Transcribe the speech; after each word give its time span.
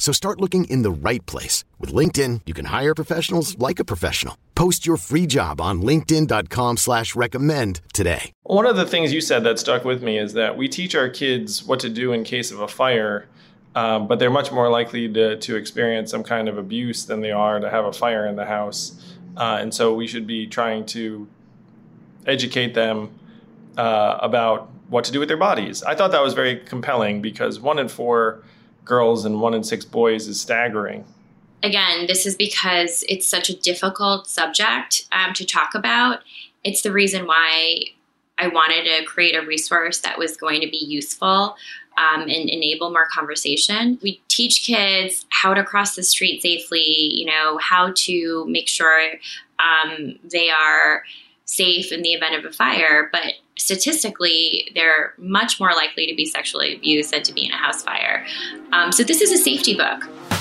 So 0.00 0.12
start 0.12 0.40
looking 0.40 0.64
in 0.64 0.82
the 0.82 0.90
right 0.90 1.24
place. 1.26 1.62
With 1.78 1.92
LinkedIn, 1.92 2.40
you 2.46 2.54
can 2.54 2.64
hire 2.64 2.94
professionals 2.94 3.56
like 3.58 3.78
a 3.78 3.84
professional. 3.84 4.36
Post 4.54 4.86
your 4.86 4.96
free 4.96 5.26
job 5.26 5.60
on 5.60 5.82
linkedin.com 5.82 6.78
slash 6.78 7.14
recommend 7.14 7.82
today. 7.92 8.32
One 8.42 8.66
of 8.66 8.76
the 8.76 8.86
things 8.86 9.12
you 9.12 9.20
said 9.20 9.44
that 9.44 9.58
stuck 9.58 9.84
with 9.84 10.02
me 10.02 10.18
is 10.18 10.32
that 10.32 10.56
we 10.56 10.68
teach 10.68 10.94
our 10.94 11.10
kids 11.10 11.62
what 11.62 11.80
to 11.80 11.90
do 11.90 12.12
in 12.12 12.24
case 12.24 12.50
of 12.50 12.60
a 12.60 12.68
fire, 12.68 13.28
um, 13.74 14.08
but 14.08 14.18
they're 14.18 14.30
much 14.30 14.50
more 14.50 14.70
likely 14.70 15.06
to, 15.12 15.36
to 15.36 15.56
experience 15.56 16.10
some 16.10 16.24
kind 16.24 16.48
of 16.48 16.56
abuse 16.56 17.04
than 17.04 17.20
they 17.20 17.30
are 17.30 17.60
to 17.60 17.68
have 17.68 17.84
a 17.84 17.92
fire 17.92 18.26
in 18.26 18.36
the 18.36 18.46
house. 18.46 19.14
Uh, 19.36 19.58
and 19.60 19.74
so 19.74 19.94
we 19.94 20.06
should 20.06 20.26
be 20.26 20.46
trying 20.46 20.86
to 20.86 21.28
educate 22.26 22.72
them 22.72 23.10
uh, 23.76 24.16
about 24.20 24.70
what 24.88 25.04
to 25.04 25.12
do 25.12 25.20
with 25.20 25.28
their 25.28 25.36
bodies. 25.36 25.82
I 25.82 25.94
thought 25.94 26.10
that 26.12 26.22
was 26.22 26.32
very 26.32 26.56
compelling 26.56 27.20
because 27.20 27.60
one 27.60 27.78
in 27.78 27.88
four 27.88 28.42
girls 28.90 29.24
and 29.24 29.40
one 29.40 29.54
in 29.54 29.62
six 29.62 29.84
boys 29.84 30.26
is 30.26 30.38
staggering. 30.38 31.04
Again, 31.62 32.06
this 32.08 32.26
is 32.26 32.34
because 32.34 33.04
it's 33.08 33.26
such 33.26 33.48
a 33.48 33.56
difficult 33.56 34.26
subject 34.26 35.06
um, 35.12 35.32
to 35.34 35.46
talk 35.46 35.74
about. 35.74 36.18
It's 36.64 36.82
the 36.82 36.90
reason 36.90 37.26
why 37.26 37.84
I 38.36 38.48
wanted 38.48 38.84
to 38.84 39.04
create 39.04 39.36
a 39.36 39.46
resource 39.46 40.00
that 40.00 40.18
was 40.18 40.36
going 40.36 40.60
to 40.62 40.68
be 40.68 40.84
useful 40.84 41.56
um, 41.98 42.22
and 42.22 42.50
enable 42.50 42.90
more 42.90 43.06
conversation. 43.06 43.98
We 44.02 44.20
teach 44.28 44.64
kids 44.64 45.24
how 45.30 45.54
to 45.54 45.62
cross 45.62 45.94
the 45.94 46.02
street 46.02 46.42
safely, 46.42 46.80
you 46.82 47.26
know, 47.26 47.58
how 47.58 47.92
to 47.94 48.44
make 48.48 48.66
sure 48.66 49.12
um, 49.60 50.18
they 50.24 50.50
are 50.50 51.04
safe 51.50 51.90
in 51.90 52.02
the 52.02 52.10
event 52.10 52.36
of 52.36 52.44
a 52.44 52.52
fire, 52.52 53.08
but 53.10 53.34
statistically, 53.58 54.70
they're 54.74 55.14
much 55.18 55.58
more 55.58 55.72
likely 55.72 56.06
to 56.06 56.14
be 56.14 56.24
sexually 56.24 56.76
abused 56.76 57.10
than 57.10 57.22
to 57.24 57.32
be 57.32 57.44
in 57.44 57.52
a 57.52 57.56
house 57.56 57.82
fire. 57.82 58.24
Um, 58.72 58.92
so, 58.92 59.02
this 59.02 59.20
is 59.20 59.32
a 59.32 59.38
safety 59.38 59.76
book. 59.76 60.39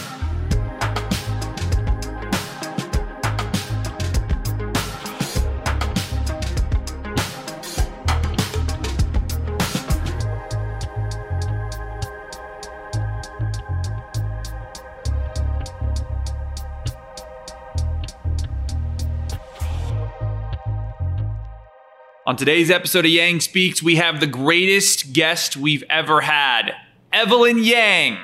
On 22.29 22.35
today's 22.35 22.69
episode 22.69 23.05
of 23.05 23.11
Yang 23.11 23.39
Speaks, 23.39 23.81
we 23.81 23.95
have 23.95 24.19
the 24.19 24.27
greatest 24.27 25.13
guest 25.13 25.57
we've 25.57 25.83
ever 25.89 26.21
had. 26.21 26.75
Evelyn 27.11 27.57
Yang 27.57 28.19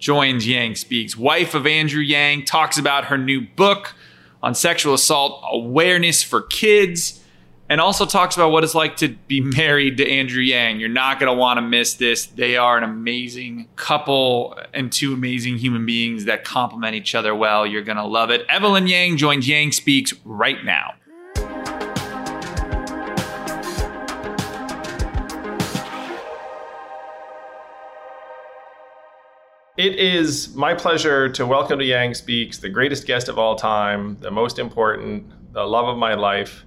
joins 0.00 0.48
Yang 0.48 0.74
Speaks. 0.74 1.16
Wife 1.16 1.54
of 1.54 1.64
Andrew 1.64 2.00
Yang 2.00 2.46
talks 2.46 2.78
about 2.78 3.04
her 3.04 3.16
new 3.16 3.42
book 3.42 3.94
on 4.42 4.56
sexual 4.56 4.92
assault 4.92 5.40
awareness 5.52 6.20
for 6.20 6.42
kids 6.42 7.22
and 7.68 7.80
also 7.80 8.06
talks 8.06 8.34
about 8.34 8.50
what 8.50 8.64
it's 8.64 8.74
like 8.74 8.96
to 8.96 9.10
be 9.28 9.40
married 9.56 9.98
to 9.98 10.10
Andrew 10.10 10.42
Yang. 10.42 10.80
You're 10.80 10.88
not 10.88 11.20
going 11.20 11.32
to 11.32 11.38
want 11.38 11.58
to 11.58 11.62
miss 11.62 11.94
this. 11.94 12.26
They 12.26 12.56
are 12.56 12.76
an 12.76 12.82
amazing 12.82 13.68
couple 13.76 14.58
and 14.74 14.90
two 14.90 15.12
amazing 15.12 15.58
human 15.58 15.86
beings 15.86 16.24
that 16.24 16.42
complement 16.42 16.96
each 16.96 17.14
other 17.14 17.36
well. 17.36 17.64
You're 17.64 17.82
going 17.82 17.98
to 17.98 18.04
love 18.04 18.30
it. 18.30 18.44
Evelyn 18.48 18.88
Yang 18.88 19.18
joins 19.18 19.46
Yang 19.46 19.70
Speaks 19.70 20.12
right 20.24 20.64
now. 20.64 20.94
It 29.78 29.94
is 29.94 30.56
my 30.56 30.74
pleasure 30.74 31.28
to 31.28 31.46
welcome 31.46 31.78
to 31.78 31.84
Yang 31.84 32.14
Speaks 32.14 32.58
the 32.58 32.68
greatest 32.68 33.06
guest 33.06 33.28
of 33.28 33.38
all 33.38 33.54
time, 33.54 34.16
the 34.18 34.28
most 34.28 34.58
important, 34.58 35.24
the 35.52 35.62
love 35.62 35.86
of 35.86 35.96
my 35.96 36.14
life, 36.14 36.64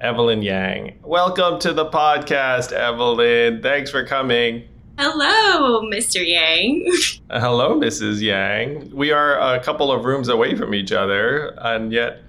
Evelyn 0.00 0.42
Yang. 0.42 0.98
Welcome 1.04 1.60
to 1.60 1.72
the 1.72 1.86
podcast, 1.86 2.72
Evelyn. 2.72 3.62
Thanks 3.62 3.92
for 3.92 4.04
coming. 4.04 4.64
Hello, 4.98 5.82
Mr. 5.82 6.26
Yang. 6.26 6.90
Hello, 7.30 7.78
Mrs. 7.78 8.20
Yang. 8.20 8.90
We 8.96 9.12
are 9.12 9.38
a 9.38 9.62
couple 9.62 9.92
of 9.92 10.04
rooms 10.04 10.28
away 10.28 10.56
from 10.56 10.74
each 10.74 10.90
other, 10.90 11.54
and 11.58 11.92
yet 11.92 12.20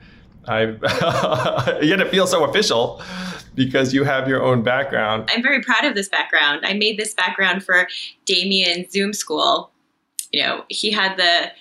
I 0.48 0.66
yet 1.82 2.00
it 2.00 2.12
feels 2.12 2.30
so 2.30 2.44
official 2.44 3.02
because 3.56 3.92
you 3.92 4.03
have 4.03 4.28
your 4.28 4.44
own 4.44 4.62
background. 4.62 5.32
I'm 5.34 5.42
very 5.42 5.64
proud 5.64 5.84
of 5.84 5.96
this 5.96 6.09
background. 6.09 6.64
I 6.64 6.74
made 6.74 7.00
this 7.00 7.16
background 7.16 7.64
for 7.64 7.88
Damian 8.26 8.88
Zoom 8.92 9.14
School 9.14 9.71
you 10.31 10.42
know, 10.42 10.64
he 10.69 10.92
had 10.92 11.18
the 11.18 11.52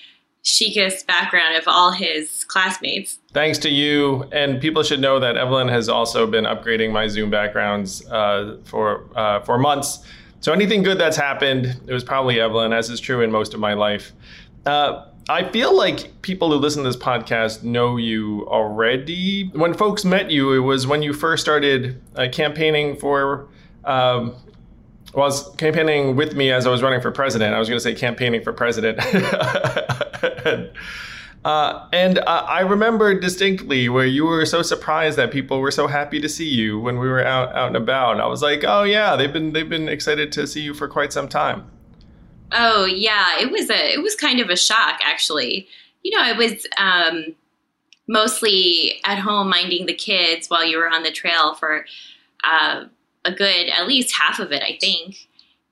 chicest 0.43 1.07
background 1.07 1.57
of 1.57 1.65
all 1.67 1.93
his 1.93 2.45
classmates. 2.45 3.19
Thanks 3.33 3.59
to 3.59 3.69
you, 3.71 4.25
and 4.33 4.61
people 4.61 4.83
should 4.83 5.01
know 5.01 5.21
that 5.21 5.37
Evelyn 5.37 5.69
has 5.69 5.89
also 5.89 6.27
been 6.27 6.45
upgrading 6.45 6.93
my 6.93 7.09
Zoom 7.09 7.31
backgrounds 7.31 8.07
uh, 8.09 8.59
for 8.65 9.07
uh, 9.15 9.41
for 9.41 9.59
months. 9.59 10.05
So 10.41 10.53
anything 10.53 10.83
good 10.83 10.99
that's 10.99 11.19
happened, 11.19 11.67
it 11.87 11.93
was 11.93 12.03
probably 12.03 12.41
Evelyn, 12.41 12.73
as 12.73 12.89
is 12.89 12.99
true 12.99 13.21
in 13.21 13.31
most 13.31 13.53
of 13.53 13.61
my 13.61 13.75
life. 13.75 14.13
Uh, 14.65 15.07
I 15.29 15.49
feel 15.51 15.77
like 15.77 16.23
people 16.23 16.51
who 16.51 16.57
listen 16.57 16.83
to 16.83 16.89
this 16.89 17.01
podcast 17.01 17.63
know 17.63 17.99
you 17.99 18.47
already. 18.49 19.51
When 19.53 19.75
folks 19.75 20.05
met 20.05 20.31
you, 20.31 20.55
it 20.55 20.61
was 20.61 20.87
when 20.87 21.03
you 21.03 21.13
first 21.13 21.43
started 21.43 22.01
uh, 22.17 22.29
campaigning 22.33 22.97
for 22.97 23.49
um, 23.85 24.35
was 25.15 25.55
campaigning 25.57 26.17
with 26.17 26.35
me 26.37 26.53
as 26.53 26.67
I 26.67 26.71
was 26.71 26.83
running 26.83 27.01
for 27.01 27.11
president. 27.11 27.55
I 27.55 27.59
was 27.59 27.69
going 27.69 27.79
to 27.79 27.83
say 27.83 27.95
campaigning 27.95 28.43
for 28.43 28.53
president. 28.53 28.99
uh, 31.45 31.89
and 31.93 32.19
uh, 32.19 32.47
I 32.49 32.61
remember 32.61 33.19
distinctly 33.19 33.89
where 33.89 34.07
you 34.07 34.25
were 34.25 34.47
so 34.47 34.63
surprised 34.63 35.19
that 35.19 35.33
people 35.33 35.61
were 35.61 35.73
so 35.73 35.89
happy 35.89 36.21
to 36.21 36.29
see 36.29 36.49
you 36.49 36.79
when 36.79 36.99
we 36.99 37.09
were 37.09 37.25
out, 37.25 37.55
out 37.55 37.69
and 37.69 37.77
about. 37.77 38.13
And 38.13 38.23
I 38.23 38.27
was 38.27 38.43
like, 38.43 38.63
oh 38.65 38.85
yeah, 38.85 39.17
they've 39.17 39.33
been 39.33 39.53
they've 39.53 39.69
been 39.69 39.89
excited 39.89 40.31
to 40.33 40.47
see 40.47 40.61
you 40.61 40.75
for 40.75 40.87
quite 40.87 41.13
some 41.13 41.29
time. 41.29 41.69
Oh 42.53 42.85
yeah, 42.85 43.41
it 43.41 43.51
was 43.51 43.69
a 43.69 43.93
it 43.93 44.03
was 44.03 44.15
kind 44.15 44.39
of 44.41 44.49
a 44.49 44.57
shock 44.57 45.01
actually. 45.05 45.67
You 46.03 46.17
know, 46.17 46.23
I 46.23 46.33
was 46.33 46.67
um, 46.79 47.35
mostly 48.09 49.01
at 49.05 49.19
home 49.19 49.51
minding 49.51 49.87
the 49.87 49.95
kids 49.95 50.49
while 50.49 50.65
you 50.65 50.79
were 50.79 50.89
on 50.89 51.03
the 51.03 51.11
trail 51.11 51.55
for. 51.55 51.85
Uh, 52.45 52.85
a 53.25 53.33
good 53.33 53.69
at 53.69 53.87
least 53.87 54.17
half 54.17 54.39
of 54.39 54.53
it, 54.53 54.63
I 54.63 54.79
think. 54.81 55.29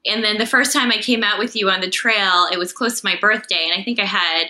And 0.06 0.22
then 0.22 0.38
the 0.38 0.46
first 0.46 0.72
time 0.72 0.90
I 0.90 0.98
came 0.98 1.22
out 1.22 1.38
with 1.38 1.56
you 1.56 1.68
on 1.70 1.80
the 1.80 1.90
trail, 1.90 2.46
it 2.52 2.58
was 2.58 2.72
close 2.72 3.00
to 3.00 3.06
my 3.06 3.16
birthday, 3.20 3.68
and 3.70 3.78
I 3.78 3.84
think 3.84 3.98
I 3.98 4.04
had 4.04 4.48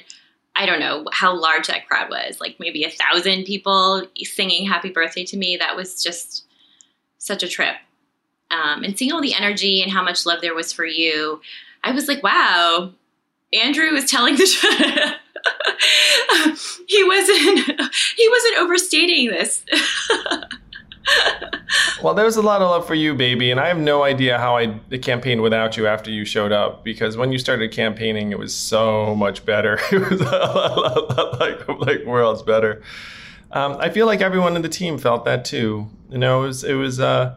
I 0.56 0.66
don't 0.66 0.81
know 0.81 1.04
how 1.12 1.38
large 1.41 1.69
that 1.69 1.87
crowd 1.87 2.10
was, 2.10 2.41
like 2.41 2.56
maybe 2.58 2.82
a 2.82 2.91
thousand 2.91 3.44
people 3.44 4.03
singing 4.25 4.66
happy 4.66 4.91
birthday 4.91 5.25
to 5.26 5.37
me. 5.37 5.56
That 5.56 5.76
was 5.76 6.03
just 6.03 6.44
such 7.19 7.44
a 7.44 7.48
trip. 7.48 7.76
Um, 8.50 8.82
and 8.82 8.98
seeing 8.98 9.12
all 9.12 9.20
the 9.20 9.34
energy 9.34 9.82
and 9.82 9.92
how 9.92 10.03
much 10.03 10.26
love 10.26 10.41
there 10.41 10.54
was 10.54 10.72
for 10.72 10.84
you, 10.84 11.41
I 11.84 11.92
was 11.92 12.08
like, 12.08 12.22
wow, 12.22 12.92
Andrew 13.53 13.92
was 13.92 14.10
telling 14.10 14.34
the 14.34 14.47
truth. 14.47 15.14
he 16.88 17.04
wasn't 17.04 17.58
he 18.16 18.28
wasn't 18.28 18.58
overstating 18.58 19.31
this. 19.31 19.64
well, 22.02 22.14
there's 22.14 22.36
a 22.36 22.42
lot 22.42 22.62
of 22.62 22.70
love 22.70 22.86
for 22.86 22.94
you, 22.94 23.14
baby, 23.14 23.50
and 23.50 23.58
I 23.60 23.69
have 23.69 23.78
no 23.78 24.02
idea 24.02 24.38
how 24.38 24.56
I 24.56 24.78
campaigned 25.02 25.43
without 25.43 25.76
you 25.76 25.87
after 25.87 26.10
you 26.10 26.25
showed 26.25 26.52
up 26.52 26.84
because 26.84 27.16
when 27.16 27.32
you 27.32 27.38
started 27.38 27.72
campaigning, 27.72 28.32
it 28.32 28.38
was 28.38 28.55
so 28.55 29.14
much 29.14 29.44
better. 29.44 29.78
it 29.93 30.10
was 30.10 30.20
like 31.40 31.69
like 31.69 32.05
worlds 32.05 32.43
better. 32.43 32.82
Um, 33.50 33.76
I 33.81 33.90
feel 33.90 34.06
like 34.06 34.20
everyone 34.20 34.56
in 34.56 34.62
the 34.62 34.69
team 34.69 34.99
felt 34.99 35.25
that 35.25 35.44
too. 35.44 35.88
You 36.10 36.19
know, 36.19 36.44
it 36.44 36.46
was 36.46 36.64
it 36.64 36.75
was 36.75 37.00
a, 37.00 37.37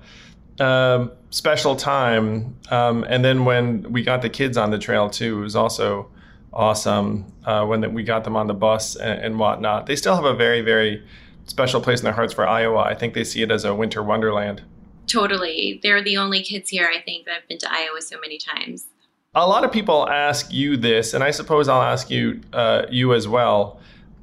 a 0.60 1.10
special 1.30 1.76
time, 1.76 2.58
um, 2.70 3.06
and 3.08 3.24
then 3.24 3.46
when 3.46 3.92
we 3.92 4.04
got 4.04 4.22
the 4.22 4.30
kids 4.30 4.58
on 4.58 4.72
the 4.72 4.80
trail 4.80 5.10
too, 5.10 5.40
it 5.40 5.42
was 5.42 5.56
also 5.56 6.10
awesome 6.54 7.32
uh, 7.46 7.66
when 7.66 7.80
the, 7.80 7.90
we 7.90 8.04
got 8.04 8.26
them 8.26 8.36
on 8.36 8.48
the 8.48 8.54
bus 8.54 8.96
and, 8.96 9.22
and 9.22 9.40
whatnot. 9.40 9.86
They 9.86 9.96
still 9.96 10.16
have 10.16 10.26
a 10.26 10.34
very 10.34 10.62
very 10.62 11.04
special 11.46 11.82
place 11.82 12.00
in 12.00 12.06
their 12.06 12.14
hearts 12.14 12.34
for 12.34 12.48
Iowa. 12.48 12.80
I 12.80 12.96
think 12.96 13.14
they 13.14 13.24
see 13.24 13.42
it 13.42 13.52
as 13.52 13.66
a 13.66 13.76
winter 13.76 14.04
wonderland. 14.04 14.64
Totally. 15.08 15.80
They're 15.84 16.04
the 16.04 16.18
only 16.18 16.42
kids 16.42 16.70
here, 16.70 16.90
I 16.94 17.02
think, 17.02 17.26
that 17.26 17.34
have 17.34 17.48
been 17.48 17.58
to 17.60 17.72
Iowa 17.72 18.02
so 18.02 18.20
many 18.20 18.38
times. 18.38 18.88
A 19.34 19.48
lot 19.48 19.64
of 19.64 19.72
people 19.72 20.10
ask 20.10 20.52
you 20.52 20.78
this, 20.78 21.14
and 21.14 21.24
I 21.24 21.32
suppose 21.32 21.68
I'll 21.68 21.82
ask 21.82 22.10
you 22.10 22.42
uh, 22.52 22.86
you 22.90 23.14
as 23.14 23.28
well. 23.28 23.80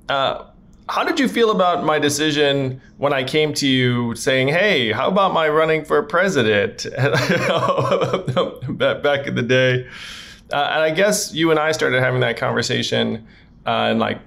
Uh, 0.08 0.44
how 0.88 1.04
did 1.04 1.20
you 1.20 1.28
feel 1.28 1.50
about 1.50 1.84
my 1.84 1.98
decision 1.98 2.80
when 2.96 3.12
I 3.12 3.24
came 3.24 3.54
to 3.54 3.66
you 3.66 4.14
saying, 4.14 4.48
"Hey, 4.48 4.92
how 4.92 5.08
about 5.08 5.32
my 5.32 5.48
running 5.48 5.84
for 5.84 6.02
president?" 6.02 6.86
back 8.78 9.26
in 9.26 9.34
the 9.34 9.44
day, 9.46 9.86
uh, 10.52 10.70
and 10.72 10.82
I 10.82 10.90
guess 10.90 11.32
you 11.34 11.50
and 11.50 11.58
I 11.58 11.72
started 11.72 12.02
having 12.02 12.20
that 12.20 12.36
conversation 12.36 13.26
uh, 13.66 13.88
in 13.90 13.98
like 13.98 14.08
like 14.08 14.20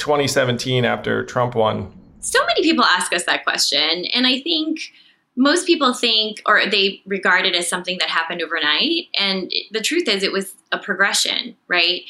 2017 0.00 0.84
after 0.84 1.24
Trump 1.24 1.54
won. 1.54 1.92
So 2.20 2.44
many 2.46 2.62
people 2.62 2.84
ask 2.84 3.12
us 3.12 3.24
that 3.24 3.44
question, 3.44 4.04
and 4.06 4.26
I 4.26 4.40
think 4.40 4.80
most 5.36 5.66
people 5.66 5.94
think 5.94 6.42
or 6.44 6.66
they 6.66 7.02
regard 7.06 7.46
it 7.46 7.54
as 7.54 7.68
something 7.68 7.98
that 7.98 8.10
happened 8.10 8.42
overnight. 8.42 9.06
And 9.18 9.50
the 9.70 9.80
truth 9.80 10.08
is, 10.08 10.22
it 10.22 10.32
was 10.32 10.54
a 10.72 10.78
progression, 10.78 11.56
right? 11.68 12.02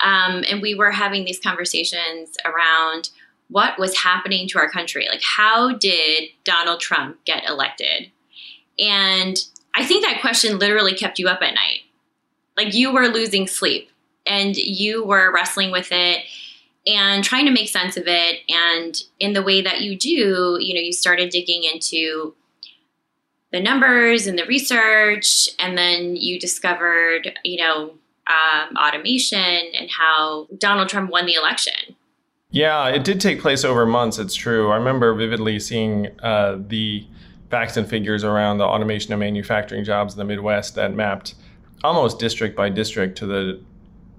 Um, 0.00 0.44
and 0.48 0.62
we 0.62 0.74
were 0.74 0.90
having 0.90 1.24
these 1.24 1.40
conversations 1.40 2.36
around 2.44 3.10
what 3.48 3.78
was 3.78 3.96
happening 3.96 4.48
to 4.48 4.58
our 4.58 4.70
country. 4.70 5.06
Like, 5.08 5.22
how 5.22 5.74
did 5.76 6.30
Donald 6.44 6.80
Trump 6.80 7.18
get 7.24 7.48
elected? 7.48 8.10
And 8.78 9.36
I 9.74 9.84
think 9.84 10.04
that 10.04 10.20
question 10.20 10.58
literally 10.58 10.94
kept 10.94 11.18
you 11.18 11.28
up 11.28 11.42
at 11.42 11.54
night. 11.54 11.80
Like, 12.56 12.74
you 12.74 12.92
were 12.92 13.08
losing 13.08 13.46
sleep 13.46 13.90
and 14.26 14.56
you 14.56 15.04
were 15.04 15.32
wrestling 15.32 15.70
with 15.70 15.88
it 15.90 16.24
and 16.88 17.22
trying 17.22 17.44
to 17.44 17.52
make 17.52 17.68
sense 17.68 17.96
of 17.96 18.04
it. 18.06 18.40
And 18.48 19.00
in 19.20 19.34
the 19.34 19.42
way 19.42 19.60
that 19.62 19.82
you 19.82 19.96
do, 19.96 20.56
you 20.60 20.74
know, 20.74 20.80
you 20.80 20.92
started 20.92 21.30
digging 21.30 21.64
into 21.64 22.34
the 23.52 23.60
numbers 23.60 24.26
and 24.26 24.38
the 24.38 24.44
research, 24.44 25.48
and 25.58 25.76
then 25.76 26.16
you 26.16 26.38
discovered, 26.38 27.38
you 27.44 27.58
know, 27.58 27.94
um, 28.26 28.76
automation 28.76 29.38
and 29.38 29.88
how 29.90 30.48
Donald 30.58 30.88
Trump 30.88 31.10
won 31.10 31.26
the 31.26 31.34
election. 31.34 31.96
Yeah, 32.50 32.88
it 32.88 33.04
did 33.04 33.20
take 33.20 33.40
place 33.40 33.64
over 33.64 33.86
months. 33.86 34.18
It's 34.18 34.34
true. 34.34 34.70
I 34.70 34.76
remember 34.76 35.14
vividly 35.14 35.60
seeing 35.60 36.08
uh, 36.20 36.58
the 36.66 37.06
facts 37.50 37.76
and 37.76 37.88
figures 37.88 38.24
around 38.24 38.58
the 38.58 38.64
automation 38.64 39.12
of 39.12 39.18
manufacturing 39.18 39.84
jobs 39.84 40.14
in 40.14 40.18
the 40.18 40.24
Midwest 40.24 40.74
that 40.74 40.94
mapped 40.94 41.34
almost 41.84 42.18
district 42.18 42.56
by 42.56 42.68
district 42.68 43.16
to 43.18 43.26
the 43.26 43.60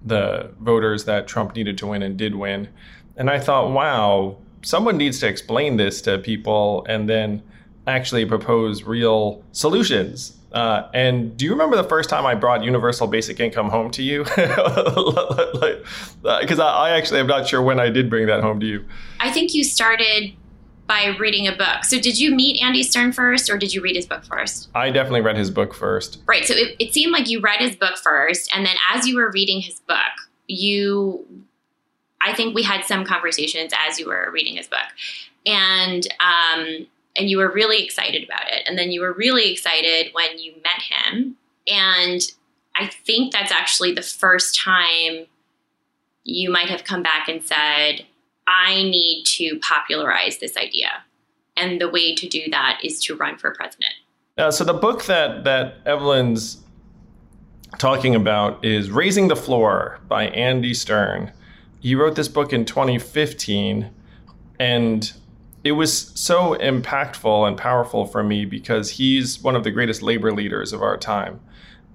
the 0.06 0.52
voters 0.60 1.06
that 1.06 1.28
Trump 1.28 1.56
needed 1.56 1.78
to 1.80 1.88
win 1.88 2.02
and 2.02 2.18
did 2.18 2.36
win. 2.36 2.70
And 3.18 3.30
I 3.30 3.40
thought, 3.40 3.72
wow, 3.72 4.38
someone 4.62 4.98
needs 4.98 5.20
to 5.20 5.28
explain 5.28 5.78
this 5.78 6.02
to 6.02 6.18
people 6.18 6.86
and 6.88 7.10
then 7.10 7.44
actually 7.88 8.26
propose 8.26 8.84
real 8.84 9.44
solutions 9.52 10.40
uh, 10.52 10.90
and 10.94 11.38
do 11.38 11.46
you 11.46 11.52
remember 11.52 11.76
the 11.76 11.84
first 11.84 12.10
time 12.10 12.26
I 12.26 12.34
brought 12.34 12.64
universal 12.64 13.08
basic 13.08 13.40
income 13.40 13.70
home 13.70 13.92
to 13.92 14.04
you? 14.04 14.26
Because 16.22 16.60
uh, 16.60 16.66
I, 16.66 16.90
I 16.90 16.98
actually 16.98 17.22
am 17.22 17.28
not 17.28 17.48
sure 17.48 17.62
when 17.62 17.80
I 17.80 17.90
did 17.90 18.10
bring 18.10 18.28
that 18.28 18.42
home 18.42 18.60
to 18.60 18.66
you. 18.66 18.86
I 19.20 19.32
think 19.32 19.54
you 19.54 19.64
started 19.64 20.34
by 20.90 21.16
reading 21.20 21.48
a 21.48 21.56
book. 21.56 21.86
So 21.86 22.00
did 22.00 22.20
you 22.20 22.36
meet 22.36 22.62
Andy 22.64 22.82
Stern 22.82 23.12
first 23.12 23.48
or 23.48 23.60
did 23.60 23.76
you 23.76 23.80
read 23.80 23.96
his 23.96 24.08
book 24.08 24.26
first? 24.26 24.70
I 24.74 24.90
definitely 24.90 25.22
read 25.22 25.38
his 25.38 25.52
book 25.52 25.76
first. 25.76 26.18
Right. 26.26 26.46
So 26.46 26.56
it, 26.56 26.76
it 26.80 26.96
seemed 26.96 27.14
like 27.14 27.30
you 27.30 27.40
read 27.40 27.60
his 27.60 27.76
book 27.76 27.96
first. 27.96 28.50
And 28.56 28.66
then 28.66 28.76
as 28.92 29.08
you 29.08 29.16
were 29.16 29.30
reading 29.32 29.62
his 29.62 29.80
book, 29.82 29.98
you, 30.48 31.24
I 32.24 32.34
think 32.34 32.56
we 32.56 32.64
had 32.64 32.86
some 32.86 33.06
conversations 33.06 33.72
as 33.88 34.00
you 34.00 34.08
were 34.08 34.32
reading 34.34 34.56
his 34.56 34.68
book. 34.68 34.80
And, 35.46 36.08
um, 36.20 36.88
and 37.16 37.30
you 37.30 37.38
were 37.38 37.52
really 37.52 37.84
excited 37.84 38.24
about 38.24 38.48
it. 38.48 38.64
And 38.66 38.76
then 38.76 38.92
you 38.92 39.02
were 39.02 39.14
really 39.14 39.52
excited 39.52 40.12
when 40.14 40.40
you 40.40 40.54
met 40.64 41.14
him. 41.14 41.38
And 41.68 42.22
I 42.76 42.88
think 42.88 43.32
that's 43.32 43.52
actually 43.52 43.94
the 43.94 44.02
first 44.02 44.60
time 44.60 45.28
you 46.24 46.50
might 46.50 46.70
have 46.70 46.84
come 46.84 47.04
back 47.04 47.30
and 47.30 47.44
said, 47.44 48.08
I 48.50 48.84
need 48.84 49.26
to 49.38 49.60
popularize 49.60 50.40
this 50.40 50.58
idea. 50.58 50.90
And 51.56 51.80
the 51.80 51.88
way 51.88 52.16
to 52.16 52.28
do 52.28 52.50
that 52.50 52.80
is 52.84 53.02
to 53.04 53.16
run 53.16 53.38
for 53.38 53.54
president. 53.54 53.94
Uh, 54.38 54.50
so 54.50 54.64
the 54.64 54.74
book 54.74 55.06
that 55.06 55.44
that 55.44 55.86
Evelyn's 55.86 56.64
talking 57.78 58.16
about 58.16 58.64
is 58.66 58.90
Raising 58.90 59.28
the 59.28 59.36
Floor 59.36 60.00
by 60.08 60.28
Andy 60.28 60.74
Stern. 60.74 61.32
He 61.80 61.94
wrote 61.94 62.16
this 62.16 62.28
book 62.28 62.52
in 62.52 62.66
2015 62.66 63.92
and 64.60 65.14
it 65.64 65.74
was 65.74 66.12
so 66.16 66.56
impactful 66.56 67.48
and 67.48 67.58
powerful 67.58 68.06
for 68.06 68.24
me 68.24 68.46
because 68.46 68.92
he's 68.92 69.42
one 69.42 69.56
of 69.56 69.64
the 69.64 69.72
greatest 69.72 70.02
labor 70.02 70.32
leaders 70.32 70.74
of 70.74 70.82
our 70.82 70.98
time. 70.98 71.40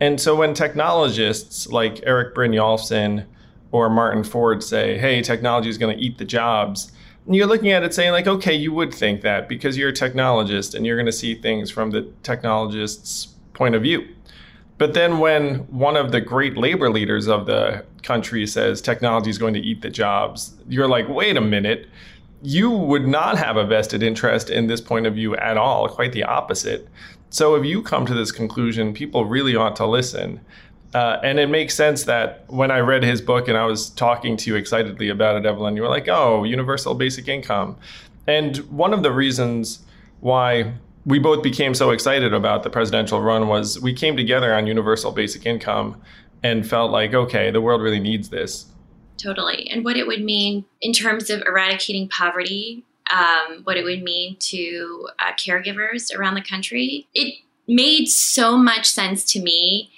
And 0.00 0.20
so 0.20 0.36
when 0.36 0.54
technologists 0.54 1.66
like 1.68 2.02
Erik 2.04 2.34
Brynjolfsson 2.34 3.26
or 3.74 3.90
Martin 3.90 4.22
Ford 4.22 4.62
say, 4.62 4.96
hey, 4.96 5.20
technology 5.20 5.68
is 5.68 5.78
going 5.78 5.96
to 5.96 6.00
eat 6.00 6.16
the 6.16 6.24
jobs, 6.24 6.92
and 7.26 7.34
you're 7.34 7.48
looking 7.48 7.72
at 7.72 7.82
it 7.82 7.92
saying, 7.92 8.12
like, 8.12 8.28
okay, 8.28 8.54
you 8.54 8.72
would 8.72 8.94
think 8.94 9.22
that 9.22 9.48
because 9.48 9.76
you're 9.76 9.88
a 9.88 9.92
technologist 9.92 10.76
and 10.76 10.86
you're 10.86 10.94
going 10.94 11.06
to 11.06 11.12
see 11.12 11.34
things 11.34 11.72
from 11.72 11.90
the 11.90 12.02
technologist's 12.22 13.34
point 13.52 13.74
of 13.74 13.82
view. 13.82 14.06
But 14.78 14.94
then 14.94 15.18
when 15.18 15.60
one 15.70 15.96
of 15.96 16.12
the 16.12 16.20
great 16.20 16.56
labor 16.56 16.88
leaders 16.88 17.26
of 17.26 17.46
the 17.46 17.84
country 18.04 18.46
says 18.46 18.80
technology 18.80 19.30
is 19.30 19.38
going 19.38 19.54
to 19.54 19.60
eat 19.60 19.82
the 19.82 19.90
jobs, 19.90 20.54
you're 20.68 20.88
like, 20.88 21.08
wait 21.08 21.36
a 21.36 21.40
minute 21.40 21.88
you 22.44 22.70
would 22.70 23.08
not 23.08 23.38
have 23.38 23.56
a 23.56 23.64
vested 23.64 24.02
interest 24.02 24.50
in 24.50 24.66
this 24.66 24.80
point 24.80 25.06
of 25.06 25.14
view 25.14 25.34
at 25.36 25.56
all, 25.56 25.88
quite 25.88 26.12
the 26.12 26.22
opposite. 26.22 26.86
So 27.30 27.54
if 27.54 27.64
you 27.64 27.82
come 27.82 28.04
to 28.04 28.12
this 28.12 28.30
conclusion, 28.30 28.92
people 28.92 29.24
really 29.24 29.56
ought 29.56 29.74
to 29.76 29.86
listen. 29.86 30.40
Uh, 30.94 31.18
and 31.24 31.38
it 31.40 31.48
makes 31.48 31.74
sense 31.74 32.04
that 32.04 32.44
when 32.48 32.70
I 32.70 32.78
read 32.78 33.02
his 33.02 33.20
book 33.20 33.48
and 33.48 33.58
I 33.58 33.66
was 33.66 33.90
talking 33.90 34.36
to 34.36 34.50
you 34.50 34.56
excitedly 34.56 35.08
about 35.08 35.36
it, 35.36 35.44
Evelyn, 35.44 35.76
you 35.76 35.82
were 35.82 35.88
like, 35.88 36.08
oh, 36.08 36.44
universal 36.44 36.94
basic 36.94 37.26
income. 37.26 37.76
And 38.26 38.58
one 38.70 38.94
of 38.94 39.02
the 39.02 39.12
reasons 39.12 39.80
why 40.20 40.72
we 41.04 41.18
both 41.18 41.42
became 41.42 41.74
so 41.74 41.90
excited 41.90 42.32
about 42.32 42.62
the 42.62 42.70
presidential 42.70 43.20
run 43.20 43.48
was 43.48 43.78
we 43.80 43.92
came 43.92 44.16
together 44.16 44.54
on 44.54 44.66
universal 44.66 45.12
basic 45.12 45.44
income 45.44 46.00
and 46.42 46.66
felt 46.66 46.90
like, 46.90 47.12
okay, 47.12 47.50
the 47.50 47.60
world 47.60 47.82
really 47.82 48.00
needs 48.00 48.30
this 48.30 48.66
totally. 49.24 49.68
And 49.70 49.84
what 49.84 49.96
it 49.96 50.06
would 50.06 50.22
mean 50.22 50.64
in 50.80 50.92
terms 50.92 51.30
of 51.30 51.42
eradicating 51.46 52.08
poverty, 52.08 52.84
um, 53.12 53.62
what 53.64 53.76
it 53.76 53.84
would 53.84 54.02
mean 54.02 54.36
to 54.40 55.08
uh, 55.18 55.32
caregivers 55.32 56.14
around 56.14 56.34
the 56.34 56.42
country. 56.42 57.08
It 57.14 57.34
made 57.66 58.06
so 58.06 58.56
much 58.56 58.86
sense 58.86 59.24
to 59.32 59.40
me 59.40 59.90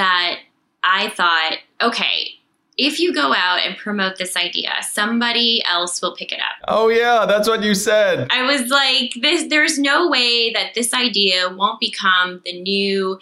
that 0.00 0.38
I 0.82 1.10
thought, 1.10 1.58
okay, 1.82 2.30
if 2.78 2.98
you 2.98 3.12
go 3.12 3.34
out 3.34 3.60
and 3.62 3.76
promote 3.76 4.16
this 4.16 4.34
idea, 4.34 4.72
somebody 4.80 5.62
else 5.70 6.00
will 6.00 6.16
pick 6.16 6.32
it 6.32 6.40
up. 6.40 6.64
Oh 6.68 6.88
yeah, 6.88 7.26
that's 7.26 7.46
what 7.46 7.62
you 7.62 7.74
said. 7.74 8.26
I 8.30 8.42
was 8.42 8.70
like, 8.70 9.12
this, 9.20 9.50
there's 9.50 9.78
no 9.78 10.08
way 10.08 10.54
that 10.54 10.72
this 10.74 10.94
idea 10.94 11.50
won't 11.50 11.78
become 11.80 12.40
the 12.46 12.62
new 12.62 13.20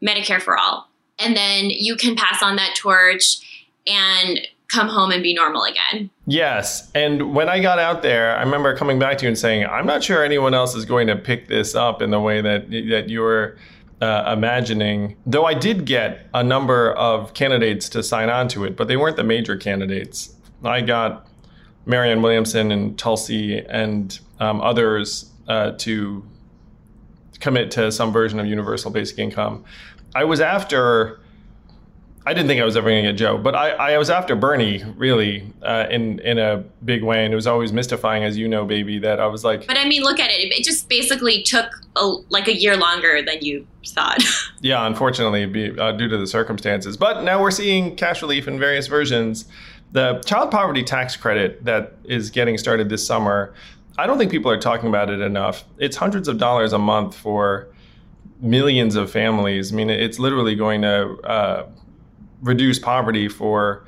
Medicare 0.00 0.40
for 0.40 0.56
all. 0.56 0.88
And 1.18 1.36
then 1.36 1.70
you 1.70 1.96
can 1.96 2.14
pass 2.14 2.44
on 2.44 2.54
that 2.56 2.76
torch 2.76 3.72
and 3.84 4.38
come 4.68 4.88
home 4.88 5.10
and 5.10 5.20
be 5.20 5.34
normal 5.34 5.64
again. 5.64 6.10
Yes. 6.26 6.92
And 6.94 7.34
when 7.34 7.48
I 7.48 7.58
got 7.58 7.80
out 7.80 8.02
there, 8.02 8.36
I 8.36 8.42
remember 8.44 8.76
coming 8.76 9.00
back 9.00 9.18
to 9.18 9.24
you 9.24 9.28
and 9.28 9.38
saying, 9.38 9.66
I'm 9.66 9.86
not 9.86 10.04
sure 10.04 10.22
anyone 10.22 10.54
else 10.54 10.76
is 10.76 10.84
going 10.84 11.08
to 11.08 11.16
pick 11.16 11.48
this 11.48 11.74
up 11.74 12.00
in 12.00 12.10
the 12.10 12.20
way 12.20 12.40
that, 12.40 12.70
that 12.70 13.08
you 13.08 13.20
were 13.20 13.56
uh, 14.04 14.32
imagining. 14.32 15.16
Though 15.24 15.46
I 15.46 15.54
did 15.54 15.86
get 15.86 16.26
a 16.34 16.44
number 16.44 16.92
of 16.92 17.32
candidates 17.32 17.88
to 17.90 18.02
sign 18.02 18.28
on 18.28 18.48
to 18.48 18.64
it, 18.64 18.76
but 18.76 18.86
they 18.86 18.96
weren't 18.98 19.16
the 19.16 19.24
major 19.24 19.56
candidates. 19.56 20.34
I 20.62 20.82
got 20.82 21.26
Marianne 21.86 22.20
Williamson 22.20 22.70
and 22.70 22.98
Tulsi 22.98 23.58
and 23.58 24.18
um, 24.40 24.60
others 24.60 25.30
uh, 25.48 25.72
to 25.78 26.22
commit 27.40 27.70
to 27.72 27.90
some 27.90 28.12
version 28.12 28.38
of 28.38 28.46
universal 28.46 28.90
basic 28.90 29.18
income. 29.18 29.64
I 30.14 30.24
was 30.24 30.40
after 30.40 31.20
I 32.26 32.32
didn't 32.32 32.48
think 32.48 32.60
I 32.60 32.64
was 32.64 32.74
ever 32.76 32.88
going 32.88 33.04
to 33.04 33.10
get 33.12 33.18
Joe, 33.18 33.36
but 33.36 33.54
I, 33.54 33.70
I 33.70 33.98
was 33.98 34.08
after 34.08 34.34
Bernie 34.34 34.82
really 34.96 35.46
uh, 35.62 35.86
in 35.90 36.20
in 36.20 36.38
a 36.38 36.64
big 36.84 37.02
way, 37.02 37.24
and 37.24 37.32
it 37.32 37.36
was 37.36 37.46
always 37.46 37.70
mystifying, 37.70 38.24
as 38.24 38.38
you 38.38 38.48
know, 38.48 38.64
baby. 38.64 38.98
That 38.98 39.20
I 39.20 39.26
was 39.26 39.44
like, 39.44 39.66
but 39.66 39.76
I 39.76 39.86
mean, 39.86 40.02
look 40.02 40.18
at 40.18 40.30
it; 40.30 40.52
it 40.52 40.64
just 40.64 40.88
basically 40.88 41.42
took 41.42 41.66
a, 41.96 42.06
like 42.30 42.48
a 42.48 42.58
year 42.58 42.78
longer 42.78 43.20
than 43.22 43.42
you 43.42 43.66
thought. 43.86 44.22
yeah, 44.62 44.86
unfortunately, 44.86 45.44
be, 45.44 45.78
uh, 45.78 45.92
due 45.92 46.08
to 46.08 46.16
the 46.16 46.26
circumstances. 46.26 46.96
But 46.96 47.24
now 47.24 47.42
we're 47.42 47.50
seeing 47.50 47.94
cash 47.94 48.22
relief 48.22 48.48
in 48.48 48.58
various 48.58 48.86
versions. 48.86 49.44
The 49.92 50.22
child 50.24 50.50
poverty 50.50 50.82
tax 50.82 51.16
credit 51.16 51.64
that 51.66 51.92
is 52.04 52.30
getting 52.30 52.56
started 52.56 52.88
this 52.88 53.06
summer. 53.06 53.52
I 53.98 54.06
don't 54.06 54.18
think 54.18 54.30
people 54.30 54.50
are 54.50 54.58
talking 54.58 54.88
about 54.88 55.10
it 55.10 55.20
enough. 55.20 55.64
It's 55.78 55.96
hundreds 55.96 56.26
of 56.26 56.38
dollars 56.38 56.72
a 56.72 56.78
month 56.78 57.14
for 57.14 57.68
millions 58.40 58.96
of 58.96 59.10
families. 59.10 59.72
I 59.72 59.76
mean, 59.76 59.90
it's 59.90 60.18
literally 60.18 60.56
going 60.56 60.82
to 60.82 61.16
uh, 61.22 61.66
reduce 62.44 62.78
poverty 62.78 63.28
for 63.28 63.84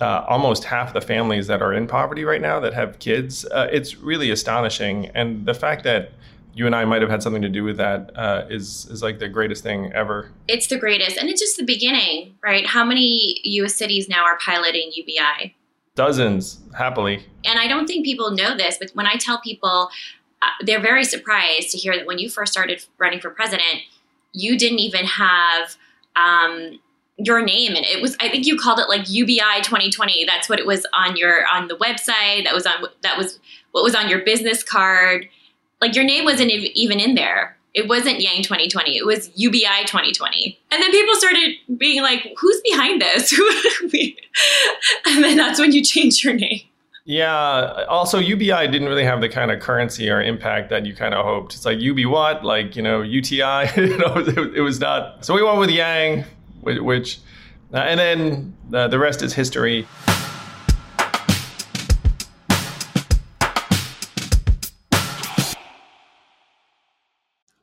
uh, 0.00 0.24
almost 0.28 0.64
half 0.64 0.92
the 0.92 1.00
families 1.00 1.46
that 1.46 1.62
are 1.62 1.72
in 1.72 1.86
poverty 1.86 2.24
right 2.24 2.40
now 2.40 2.60
that 2.60 2.74
have 2.74 2.98
kids. 2.98 3.44
Uh, 3.46 3.68
it's 3.70 3.96
really 3.96 4.30
astonishing, 4.30 5.06
and 5.14 5.46
the 5.46 5.54
fact 5.54 5.84
that 5.84 6.12
you 6.52 6.66
and 6.66 6.74
I 6.74 6.84
might 6.84 7.00
have 7.00 7.10
had 7.10 7.22
something 7.22 7.42
to 7.42 7.48
do 7.48 7.62
with 7.62 7.76
that 7.76 8.10
uh, 8.16 8.46
is 8.50 8.86
is 8.90 9.02
like 9.02 9.18
the 9.18 9.28
greatest 9.28 9.62
thing 9.62 9.92
ever. 9.92 10.30
It's 10.48 10.66
the 10.66 10.78
greatest, 10.78 11.16
and 11.16 11.28
it's 11.28 11.40
just 11.40 11.56
the 11.56 11.64
beginning, 11.64 12.34
right? 12.42 12.66
How 12.66 12.84
many 12.84 13.40
U.S. 13.44 13.76
cities 13.76 14.08
now 14.08 14.24
are 14.24 14.38
piloting 14.38 14.90
UBI? 14.94 15.54
Dozens, 15.94 16.60
happily. 16.76 17.24
And 17.44 17.58
I 17.58 17.68
don't 17.68 17.86
think 17.86 18.04
people 18.04 18.30
know 18.30 18.56
this, 18.56 18.78
but 18.78 18.90
when 18.94 19.06
I 19.06 19.14
tell 19.14 19.40
people, 19.40 19.90
uh, 20.40 20.46
they're 20.64 20.80
very 20.80 21.04
surprised 21.04 21.70
to 21.70 21.78
hear 21.78 21.96
that 21.96 22.06
when 22.06 22.18
you 22.18 22.30
first 22.30 22.52
started 22.52 22.84
running 22.98 23.20
for 23.20 23.30
president, 23.30 23.82
you 24.32 24.56
didn't 24.56 24.78
even 24.78 25.04
have 25.04 25.76
um, 26.16 26.78
your 27.24 27.42
name 27.42 27.74
and 27.74 27.84
it 27.86 28.00
was 28.00 28.16
i 28.20 28.28
think 28.28 28.46
you 28.46 28.56
called 28.56 28.78
it 28.78 28.88
like 28.88 29.08
ubi 29.08 29.40
2020 29.62 30.24
that's 30.24 30.48
what 30.48 30.58
it 30.58 30.66
was 30.66 30.86
on 30.92 31.16
your 31.16 31.46
on 31.52 31.68
the 31.68 31.76
website 31.76 32.44
that 32.44 32.54
was 32.54 32.66
on 32.66 32.84
that 33.02 33.16
was 33.16 33.38
what 33.72 33.84
was 33.84 33.94
on 33.94 34.08
your 34.08 34.20
business 34.24 34.62
card 34.62 35.28
like 35.80 35.94
your 35.94 36.04
name 36.04 36.24
wasn't 36.24 36.50
even 36.50 37.00
in 37.00 37.14
there 37.14 37.56
it 37.74 37.88
wasn't 37.88 38.20
yang 38.20 38.42
2020 38.42 38.96
it 38.96 39.06
was 39.06 39.30
ubi 39.34 39.60
2020 39.60 40.58
and 40.70 40.82
then 40.82 40.90
people 40.90 41.14
started 41.14 41.54
being 41.76 42.02
like 42.02 42.32
who's 42.38 42.60
behind 42.62 43.00
this 43.00 43.32
and 45.06 45.24
then 45.24 45.36
that's 45.36 45.58
when 45.58 45.72
you 45.72 45.82
changed 45.82 46.24
your 46.24 46.34
name 46.34 46.60
yeah. 47.10 47.86
Also, 47.88 48.18
UBI 48.18 48.68
didn't 48.68 48.86
really 48.86 49.04
have 49.04 49.20
the 49.20 49.28
kind 49.28 49.50
of 49.50 49.60
currency 49.60 50.08
or 50.10 50.22
impact 50.22 50.70
that 50.70 50.86
you 50.86 50.94
kind 50.94 51.14
of 51.14 51.24
hoped. 51.24 51.54
It's 51.54 51.64
like 51.64 51.78
UB 51.78 52.08
what? 52.10 52.44
Like, 52.44 52.76
you 52.76 52.82
know, 52.82 53.02
UTI? 53.02 53.68
you 53.76 53.98
know, 53.98 54.14
it, 54.16 54.60
was 54.60 54.78
not. 54.78 55.24
So 55.24 55.34
we 55.34 55.42
went 55.42 55.58
with 55.58 55.70
Yang, 55.70 56.24
which, 56.60 57.18
uh, 57.72 57.78
and 57.78 58.00
then 58.00 58.56
uh, 58.72 58.88
the 58.88 58.98
rest 58.98 59.22
is 59.22 59.32
history. 59.32 59.86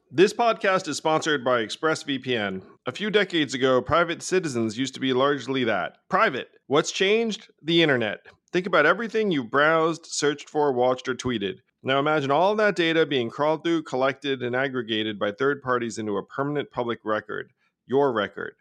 This 0.09 0.33
podcast 0.33 0.87
is 0.87 0.97
sponsored 0.97 1.45
by 1.45 1.63
ExpressVPN. 1.63 2.63
A 2.87 2.91
few 2.91 3.11
decades 3.11 3.53
ago, 3.53 3.79
private 3.83 4.23
citizens 4.23 4.75
used 4.75 4.95
to 4.95 4.99
be 4.99 5.13
largely 5.13 5.63
that 5.65 5.97
private. 6.09 6.49
What's 6.65 6.91
changed? 6.91 7.49
The 7.61 7.83
internet. 7.83 8.25
Think 8.51 8.65
about 8.65 8.87
everything 8.87 9.29
you've 9.29 9.51
browsed, 9.51 10.07
searched 10.07 10.49
for, 10.49 10.71
watched, 10.71 11.07
or 11.07 11.13
tweeted. 11.13 11.59
Now 11.83 11.99
imagine 11.99 12.31
all 12.31 12.55
that 12.55 12.75
data 12.75 13.05
being 13.05 13.29
crawled 13.29 13.63
through, 13.63 13.83
collected, 13.83 14.41
and 14.41 14.55
aggregated 14.55 15.19
by 15.19 15.33
third 15.33 15.61
parties 15.61 15.99
into 15.99 16.17
a 16.17 16.25
permanent 16.25 16.71
public 16.71 16.99
record 17.03 17.51
your 17.85 18.11
record. 18.11 18.55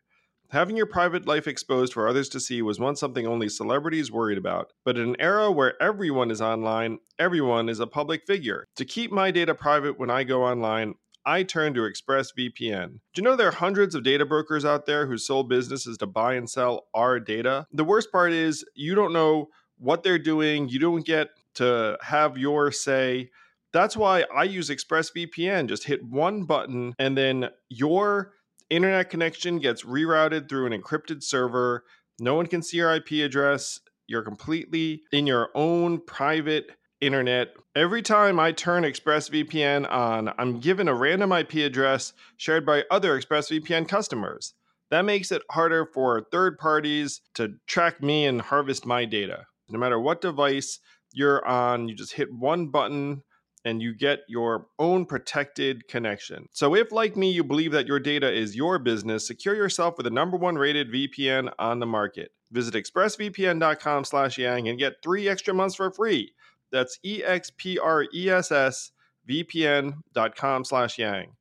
Having 0.50 0.76
your 0.76 0.86
private 0.86 1.26
life 1.26 1.48
exposed 1.48 1.92
for 1.92 2.08
others 2.08 2.28
to 2.30 2.40
see 2.40 2.62
was 2.62 2.78
once 2.78 3.00
something 3.00 3.26
only 3.26 3.48
celebrities 3.48 4.12
worried 4.12 4.38
about. 4.38 4.72
But 4.84 4.96
in 4.96 5.10
an 5.10 5.16
era 5.18 5.50
where 5.50 5.80
everyone 5.82 6.30
is 6.30 6.40
online, 6.40 6.98
everyone 7.18 7.68
is 7.68 7.80
a 7.80 7.86
public 7.86 8.24
figure. 8.26 8.66
To 8.76 8.84
keep 8.84 9.10
my 9.10 9.30
data 9.30 9.54
private 9.54 9.98
when 9.98 10.10
I 10.10 10.24
go 10.24 10.44
online, 10.44 10.94
I 11.24 11.42
turn 11.42 11.74
to 11.74 11.80
ExpressVPN. 11.80 13.00
Do 13.12 13.20
you 13.20 13.22
know 13.24 13.34
there 13.34 13.48
are 13.48 13.52
hundreds 13.52 13.96
of 13.96 14.04
data 14.04 14.24
brokers 14.24 14.64
out 14.64 14.86
there 14.86 15.06
whose 15.06 15.26
sole 15.26 15.42
business 15.42 15.84
is 15.84 15.98
to 15.98 16.06
buy 16.06 16.34
and 16.34 16.48
sell 16.48 16.86
our 16.94 17.18
data? 17.18 17.66
The 17.72 17.84
worst 17.84 18.12
part 18.12 18.32
is 18.32 18.64
you 18.74 18.94
don't 18.94 19.12
know 19.12 19.48
what 19.78 20.04
they're 20.04 20.18
doing, 20.18 20.68
you 20.68 20.78
don't 20.78 21.04
get 21.04 21.30
to 21.54 21.98
have 22.02 22.38
your 22.38 22.70
say. 22.70 23.30
That's 23.72 23.96
why 23.96 24.24
I 24.34 24.44
use 24.44 24.70
ExpressVPN. 24.70 25.68
Just 25.68 25.84
hit 25.84 26.04
one 26.04 26.44
button 26.44 26.94
and 26.98 27.18
then 27.18 27.50
your 27.68 28.32
internet 28.70 29.10
connection 29.10 29.58
gets 29.58 29.82
rerouted 29.82 30.48
through 30.48 30.66
an 30.66 30.80
encrypted 30.80 31.22
server. 31.22 31.84
No 32.18 32.34
one 32.34 32.46
can 32.46 32.62
see 32.62 32.78
your 32.78 32.94
IP 32.94 33.12
address. 33.24 33.80
You're 34.06 34.22
completely 34.22 35.02
in 35.12 35.26
your 35.26 35.50
own 35.54 36.00
private 36.00 36.70
internet. 37.00 37.54
Every 37.74 38.02
time 38.02 38.40
I 38.40 38.52
turn 38.52 38.84
ExpressVPN 38.84 39.90
on, 39.90 40.32
I'm 40.38 40.60
given 40.60 40.88
a 40.88 40.94
random 40.94 41.32
IP 41.32 41.54
address 41.56 42.12
shared 42.36 42.64
by 42.64 42.84
other 42.90 43.20
ExpressVPN 43.20 43.88
customers. 43.88 44.54
That 44.90 45.04
makes 45.04 45.32
it 45.32 45.42
harder 45.50 45.86
for 45.92 46.26
third 46.30 46.58
parties 46.58 47.20
to 47.34 47.54
track 47.66 48.02
me 48.02 48.26
and 48.26 48.40
harvest 48.40 48.86
my 48.86 49.04
data. 49.04 49.46
No 49.68 49.78
matter 49.78 49.98
what 49.98 50.20
device 50.20 50.78
you're 51.12 51.44
on, 51.46 51.88
you 51.88 51.94
just 51.94 52.12
hit 52.12 52.32
one 52.32 52.68
button 52.68 53.22
and 53.66 53.82
you 53.82 53.92
get 53.92 54.20
your 54.28 54.68
own 54.78 55.04
protected 55.04 55.88
connection. 55.88 56.48
So 56.52 56.76
if 56.76 56.92
like 56.92 57.16
me 57.16 57.32
you 57.32 57.42
believe 57.42 57.72
that 57.72 57.88
your 57.88 57.98
data 57.98 58.32
is 58.32 58.54
your 58.54 58.78
business, 58.78 59.26
secure 59.26 59.56
yourself 59.56 59.96
with 59.98 60.04
the 60.04 60.10
number 60.10 60.36
one 60.36 60.54
rated 60.54 60.92
VPN 60.92 61.52
on 61.58 61.80
the 61.80 61.86
market. 61.86 62.30
Visit 62.52 62.74
expressvpn.com 62.74 64.04
slash 64.04 64.38
yang 64.38 64.68
and 64.68 64.78
get 64.78 65.02
three 65.02 65.28
extra 65.28 65.52
months 65.52 65.74
for 65.74 65.90
free. 65.90 66.32
That's 66.70 67.00
E-X-P-R-E-S-S 67.02 68.92
vpn.com 69.28 70.64
slash 70.64 70.98
yang. 70.98 71.32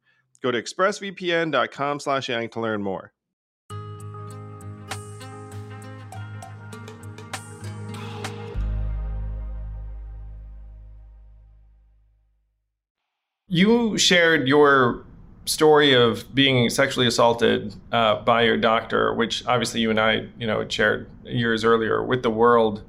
Go 0.42 0.50
to 0.50 0.62
expressvpn.com 0.62 2.00
slash 2.00 2.30
yang 2.30 2.50
to 2.50 2.60
learn 2.60 2.82
more. 2.82 3.14
You 13.56 13.98
shared 13.98 14.50
your 14.50 15.06
story 15.46 15.94
of 15.94 16.36
being 16.36 16.70
sexually 16.70 17.08
assaulted 17.08 17.74
uh, 17.90 18.16
by 18.16 18.42
your 18.42 18.58
doctor, 18.58 19.14
which 19.14 19.48
obviously 19.48 19.80
you 19.80 19.90
and 19.90 19.98
I, 19.98 20.28
you 20.38 20.46
know, 20.46 20.68
shared 20.68 21.10
years 21.24 21.64
earlier 21.64 22.04
with 22.04 22.22
the 22.22 22.30
world. 22.30 22.84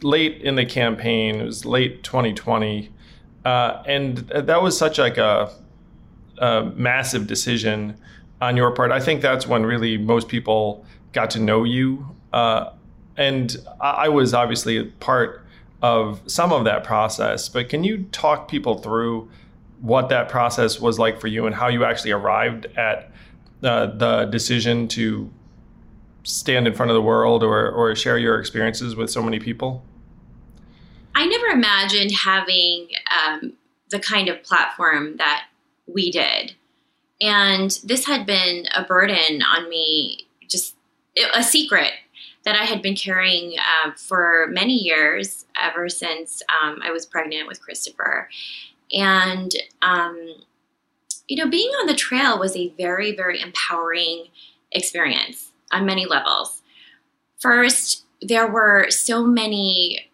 Late 0.00 0.40
in 0.40 0.54
the 0.54 0.64
campaign, 0.64 1.34
it 1.34 1.44
was 1.44 1.66
late 1.66 2.02
2020, 2.02 2.90
uh, 3.44 3.82
and 3.84 4.16
that 4.16 4.62
was 4.62 4.78
such 4.78 4.96
like 4.96 5.18
a, 5.18 5.52
a 6.38 6.72
massive 6.74 7.26
decision 7.26 7.98
on 8.40 8.56
your 8.56 8.70
part. 8.70 8.90
I 8.90 9.00
think 9.00 9.20
that's 9.20 9.46
when 9.46 9.66
really 9.66 9.98
most 9.98 10.28
people 10.28 10.86
got 11.12 11.28
to 11.32 11.40
know 11.40 11.64
you, 11.64 12.16
uh, 12.32 12.70
and 13.18 13.54
I 13.82 14.08
was 14.08 14.32
obviously 14.32 14.78
a 14.78 14.84
part 14.86 15.44
of 15.82 16.20
some 16.26 16.52
of 16.52 16.64
that 16.64 16.84
process. 16.84 17.48
But 17.48 17.68
can 17.68 17.84
you 17.84 18.04
talk 18.12 18.48
people 18.48 18.78
through 18.78 19.30
what 19.80 20.08
that 20.10 20.28
process 20.28 20.80
was 20.80 20.98
like 20.98 21.20
for 21.20 21.26
you 21.26 21.46
and 21.46 21.54
how 21.54 21.68
you 21.68 21.84
actually 21.84 22.10
arrived 22.10 22.66
at 22.76 23.10
uh, 23.62 23.86
the 23.86 24.26
decision 24.26 24.88
to 24.88 25.30
stand 26.22 26.66
in 26.66 26.74
front 26.74 26.90
of 26.90 26.94
the 26.94 27.02
world 27.02 27.42
or, 27.42 27.70
or 27.70 27.94
share 27.96 28.18
your 28.18 28.38
experiences 28.38 28.94
with 28.94 29.10
so 29.10 29.22
many 29.22 29.38
people? 29.38 29.82
I 31.14 31.26
never 31.26 31.46
imagined 31.46 32.12
having 32.12 32.88
um, 33.26 33.54
the 33.90 33.98
kind 33.98 34.28
of 34.28 34.42
platform 34.42 35.16
that 35.16 35.46
we 35.86 36.10
did. 36.10 36.54
And 37.20 37.78
this 37.84 38.06
had 38.06 38.26
been 38.26 38.66
a 38.74 38.84
burden 38.84 39.42
on 39.42 39.68
me, 39.68 40.26
just 40.48 40.76
a 41.34 41.42
secret 41.42 41.92
that 42.44 42.56
I 42.56 42.64
had 42.64 42.82
been 42.82 42.96
carrying 42.96 43.58
uh, 43.58 43.92
for 43.96 44.48
many 44.50 44.74
years, 44.74 45.46
ever 45.60 45.88
since 45.88 46.42
um, 46.62 46.78
I 46.82 46.90
was 46.90 47.04
pregnant 47.04 47.46
with 47.46 47.60
Christopher. 47.60 48.28
And, 48.92 49.52
um, 49.82 50.36
you 51.28 51.36
know, 51.36 51.48
being 51.48 51.70
on 51.80 51.86
the 51.86 51.94
trail 51.94 52.38
was 52.38 52.56
a 52.56 52.72
very, 52.76 53.14
very 53.14 53.40
empowering 53.40 54.28
experience 54.72 55.50
on 55.72 55.86
many 55.86 56.06
levels. 56.06 56.62
First, 57.38 58.04
there 58.20 58.50
were 58.50 58.90
so 58.90 59.24
many 59.24 60.10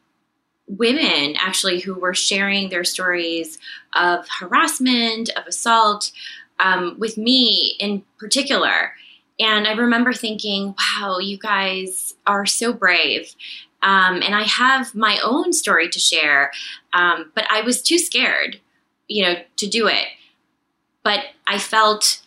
women 0.68 1.34
actually 1.38 1.80
who 1.80 1.94
were 1.94 2.14
sharing 2.14 2.68
their 2.68 2.84
stories 2.84 3.58
of 3.94 4.26
harassment, 4.40 5.30
of 5.36 5.46
assault, 5.46 6.10
um, 6.58 6.96
with 6.98 7.16
me 7.16 7.76
in 7.78 8.02
particular. 8.18 8.92
And 9.38 9.66
I 9.66 9.72
remember 9.72 10.12
thinking, 10.12 10.74
wow, 10.78 11.18
you 11.18 11.38
guys 11.38 12.14
are 12.26 12.46
so 12.46 12.72
brave. 12.72 13.34
Um, 13.82 14.22
and 14.22 14.34
I 14.34 14.42
have 14.42 14.94
my 14.94 15.20
own 15.22 15.52
story 15.52 15.88
to 15.88 15.98
share, 15.98 16.50
um, 16.92 17.30
but 17.34 17.44
I 17.50 17.60
was 17.60 17.82
too 17.82 17.98
scared, 17.98 18.60
you 19.06 19.22
know, 19.22 19.36
to 19.56 19.66
do 19.66 19.86
it. 19.86 20.06
But 21.04 21.20
I 21.46 21.58
felt 21.58 22.22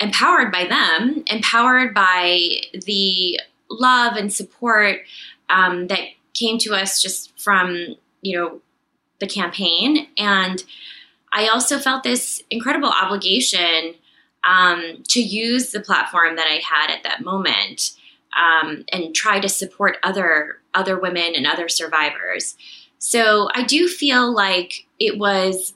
empowered 0.00 0.52
by 0.52 0.66
them, 0.66 1.22
empowered 1.28 1.94
by 1.94 2.40
the 2.72 3.40
love 3.70 4.16
and 4.16 4.32
support 4.32 5.00
um, 5.48 5.86
that 5.86 6.00
came 6.34 6.58
to 6.58 6.74
us 6.74 7.00
just 7.00 7.38
from, 7.40 7.96
you 8.20 8.36
know, 8.36 8.60
the 9.20 9.26
campaign. 9.26 10.08
And 10.16 10.62
I 11.32 11.48
also 11.48 11.78
felt 11.78 12.02
this 12.02 12.42
incredible 12.50 12.90
obligation 12.90 13.94
um, 14.48 15.02
to 15.08 15.20
use 15.20 15.70
the 15.70 15.80
platform 15.80 16.36
that 16.36 16.46
I 16.48 16.60
had 16.64 16.90
at 16.90 17.02
that 17.02 17.22
moment 17.22 17.92
um, 18.36 18.84
and 18.90 19.14
try 19.14 19.40
to 19.40 19.48
support 19.48 19.98
other 20.02 20.58
other 20.74 20.98
women 20.98 21.34
and 21.34 21.46
other 21.46 21.68
survivors. 21.68 22.56
So 22.98 23.48
I 23.54 23.62
do 23.62 23.88
feel 23.88 24.32
like 24.32 24.86
it 24.98 25.18
was 25.18 25.74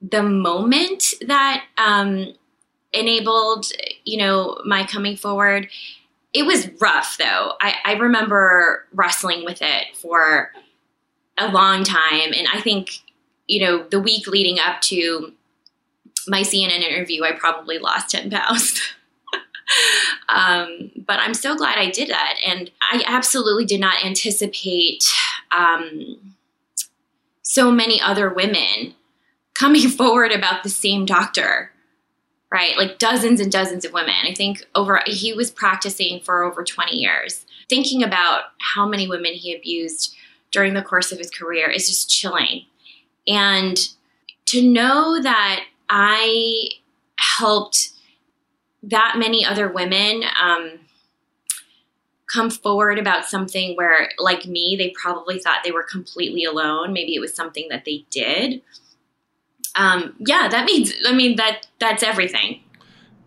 the 0.00 0.22
moment 0.22 1.14
that 1.26 1.64
um, 1.78 2.34
enabled, 2.92 3.66
you 4.04 4.18
know, 4.18 4.60
my 4.64 4.84
coming 4.84 5.16
forward. 5.16 5.68
It 6.32 6.44
was 6.44 6.68
rough 6.80 7.16
though. 7.18 7.52
I, 7.60 7.74
I 7.84 7.92
remember 7.94 8.86
wrestling 8.92 9.44
with 9.44 9.62
it 9.62 9.96
for 9.96 10.50
a 11.38 11.48
long 11.48 11.84
time, 11.84 12.32
and 12.36 12.46
I 12.52 12.60
think 12.60 12.90
you 13.46 13.64
know 13.64 13.86
the 13.88 14.00
week 14.00 14.26
leading 14.26 14.58
up 14.58 14.80
to 14.82 15.32
my 16.28 16.42
CNN 16.42 16.80
interview, 16.80 17.24
I 17.24 17.32
probably 17.32 17.78
lost 17.78 18.10
10 18.10 18.30
pounds. 18.30 18.80
um, 20.28 20.90
but 20.96 21.18
I'm 21.18 21.34
so 21.34 21.56
glad 21.56 21.78
I 21.78 21.90
did 21.90 22.08
that. 22.08 22.36
And 22.46 22.70
I 22.80 23.02
absolutely 23.06 23.64
did 23.64 23.80
not 23.80 24.04
anticipate 24.04 25.04
um, 25.50 26.34
so 27.42 27.70
many 27.70 28.00
other 28.00 28.32
women 28.32 28.94
coming 29.54 29.88
forward 29.88 30.32
about 30.32 30.62
the 30.62 30.68
same 30.68 31.04
doctor, 31.04 31.70
right? 32.50 32.76
Like 32.76 32.98
dozens 32.98 33.40
and 33.40 33.50
dozens 33.50 33.84
of 33.84 33.92
women. 33.92 34.14
I 34.24 34.34
think 34.34 34.66
over, 34.74 35.00
he 35.06 35.32
was 35.32 35.50
practicing 35.50 36.20
for 36.20 36.42
over 36.42 36.64
20 36.64 36.96
years. 36.96 37.46
Thinking 37.68 38.02
about 38.02 38.44
how 38.74 38.86
many 38.86 39.08
women 39.08 39.32
he 39.32 39.54
abused 39.54 40.14
during 40.50 40.74
the 40.74 40.82
course 40.82 41.10
of 41.12 41.18
his 41.18 41.30
career 41.30 41.70
is 41.70 41.88
just 41.88 42.10
chilling. 42.10 42.66
And 43.26 43.78
to 44.46 44.62
know 44.62 45.20
that 45.22 45.64
I 45.96 46.70
helped 47.20 47.90
that 48.82 49.14
many 49.16 49.46
other 49.46 49.68
women 49.68 50.24
um, 50.42 50.80
come 52.26 52.50
forward 52.50 52.98
about 52.98 53.26
something 53.26 53.76
where, 53.76 54.10
like 54.18 54.44
me, 54.44 54.74
they 54.76 54.90
probably 55.00 55.38
thought 55.38 55.58
they 55.62 55.70
were 55.70 55.84
completely 55.84 56.42
alone. 56.44 56.92
Maybe 56.92 57.14
it 57.14 57.20
was 57.20 57.32
something 57.32 57.68
that 57.70 57.84
they 57.84 58.04
did. 58.10 58.60
Um, 59.76 60.16
yeah, 60.18 60.48
that 60.48 60.64
means. 60.64 60.92
I 61.06 61.12
mean 61.14 61.36
that 61.36 61.68
that's 61.78 62.02
everything. 62.02 62.60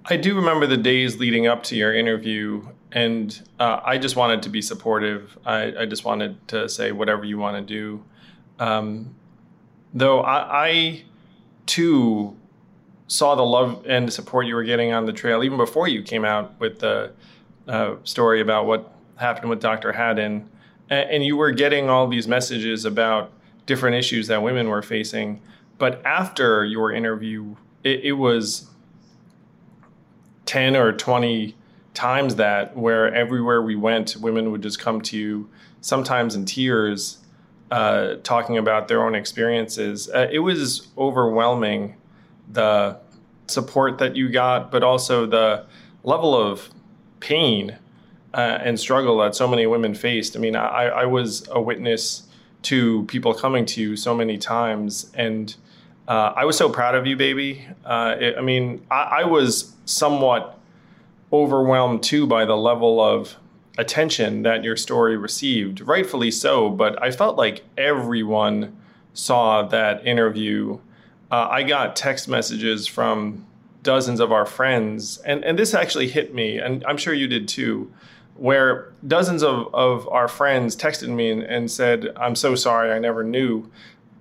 I 0.03 0.17
do 0.17 0.36
remember 0.36 0.67
the 0.67 0.77
days 0.77 1.17
leading 1.19 1.47
up 1.47 1.63
to 1.63 1.75
your 1.77 1.93
interview, 1.93 2.67
and 2.91 3.41
uh, 3.62 3.79
I 3.86 3.97
just 3.97 4.17
wanted 4.17 4.43
to 4.43 4.50
be 4.50 4.62
supportive. 4.62 5.38
I, 5.45 5.74
I, 5.79 5.86
just 5.86 6.03
wanted 6.03 6.45
to 6.50 6.67
say 6.67 6.91
whatever 6.91 7.24
you 7.25 7.38
want 7.38 7.55
to 7.57 7.62
do. 7.62 8.03
Um, 8.59 9.15
though 9.93 10.21
I, 10.21 10.67
I 10.67 11.03
too 11.65 12.38
saw 13.08 13.36
the 13.36 13.44
love 13.44 13.86
and 13.88 14.12
support 14.12 14.46
you 14.46 14.56
were 14.56 14.64
getting 14.64 14.94
on 14.94 15.06
the 15.06 15.14
trail 15.14 15.44
even 15.44 15.58
before 15.58 15.88
you 15.88 16.04
came 16.04 16.26
out 16.26 16.60
with 16.60 16.80
the 16.80 17.12
uh, 17.68 17.96
story 18.04 18.42
about 18.42 18.66
what 18.66 18.94
happened 19.16 19.50
with 19.50 19.62
Dr. 19.62 19.94
Hadden. 19.94 20.50
And, 20.90 21.24
you 21.26 21.36
were 21.36 21.52
getting 21.52 21.90
all 21.90 22.08
these 22.08 22.30
messages 22.30 22.86
about 22.86 23.34
different 23.66 23.98
issues 23.98 24.28
that 24.28 24.42
women 24.42 24.70
were 24.70 24.82
facing. 24.82 25.42
But 25.78 26.06
after 26.06 26.64
your 26.64 26.94
interview, 26.94 27.58
it, 27.84 28.06
it 28.06 28.12
was 28.14 28.70
10 30.46 30.78
or 30.78 30.94
20 30.94 31.56
times 31.94 32.36
that 32.36 32.78
where 32.78 33.14
everywhere 33.14 33.62
we 33.62 33.76
went, 33.76 34.16
women 34.16 34.52
would 34.52 34.62
just 34.62 34.80
come 34.80 35.02
to 35.02 35.18
you, 35.18 35.50
sometimes 35.82 36.36
in 36.36 36.46
tears, 36.46 37.18
uh, 37.70 38.16
talking 38.24 38.58
about 38.58 38.88
their 38.88 39.04
own 39.04 39.14
experiences. 39.14 40.10
Uh, 40.10 40.28
it 40.32 40.40
was 40.40 40.88
overwhelming 40.98 41.96
the 42.51 42.98
support 43.48 43.98
that 44.00 44.16
you 44.16 44.30
got, 44.30 44.72
but 44.72 44.84
also 44.84 45.25
the 45.25 45.66
level 46.04 46.36
of 46.36 46.70
pain 47.20 47.77
uh, 48.34 48.60
and 48.62 48.80
struggle 48.80 49.18
that 49.20 49.36
so 49.36 49.48
many 49.48 49.66
women 49.66 49.94
faced. 49.94 50.36
I 50.36 50.39
mean, 50.39 50.56
I, 50.56 50.88
I 50.88 51.06
was 51.06 51.48
a 51.51 51.62
witness 51.62 52.27
to 52.63 53.04
people 53.06 53.34
coming 53.34 53.66
to 53.66 53.82
you 53.82 53.96
so 53.96 54.16
many 54.16 54.38
times, 54.38 55.12
and 55.13 55.56
uh, 56.08 56.34
I 56.36 56.46
was 56.46 56.58
so 56.58 56.70
proud 56.70 56.96
of 56.96 57.06
you, 57.06 57.16
baby. 57.16 57.68
Uh, 57.86 58.16
it, 58.20 58.36
I 58.38 58.42
mean, 58.42 58.86
I, 58.92 59.22
I 59.22 59.24
was 59.24 59.74
somewhat 59.86 60.60
overwhelmed 61.32 62.04
too 62.04 62.27
by 62.27 62.46
the 62.46 62.56
level 62.56 63.01
of 63.01 63.36
attention 63.77 64.44
that 64.44 64.63
your 64.63 64.75
story 64.75 65.18
received, 65.18 65.82
rightfully 65.82 66.32
so. 66.32 66.70
But 66.70 67.01
I 67.01 67.12
felt 67.12 67.38
like 67.38 67.63
everyone 67.77 68.75
saw 69.13 69.63
that 69.63 70.06
interview 70.06 70.80
uh, 71.31 71.48
I 71.50 71.63
got 71.63 71.96
text 71.96 72.27
messages 72.27 72.88
from 72.88 73.46
dozens 73.84 74.19
of 74.19 74.31
our 74.31 74.46
friends, 74.46 75.17
and, 75.19 75.43
and 75.43 75.57
this 75.57 75.74
actually 75.74 76.07
hit 76.07 76.34
me, 76.34 76.57
and 76.57 76.84
I'm 76.86 76.98
sure 76.98 77.13
you 77.13 77.27
did 77.27 77.48
too, 77.48 77.91
where 78.36 78.93
dozens 79.05 79.43
of, 79.43 79.74
of 79.74 80.07
our 80.10 80.27
friends 80.27 80.75
texted 80.75 81.10
me 81.10 81.31
and, 81.31 81.43
and 81.43 81.72
said, 81.72 82.10
I'm 82.15 82.36
so 82.36 82.55
sorry, 82.55 82.91
I 82.91 83.00
never 83.00 83.24
knew. 83.24 83.69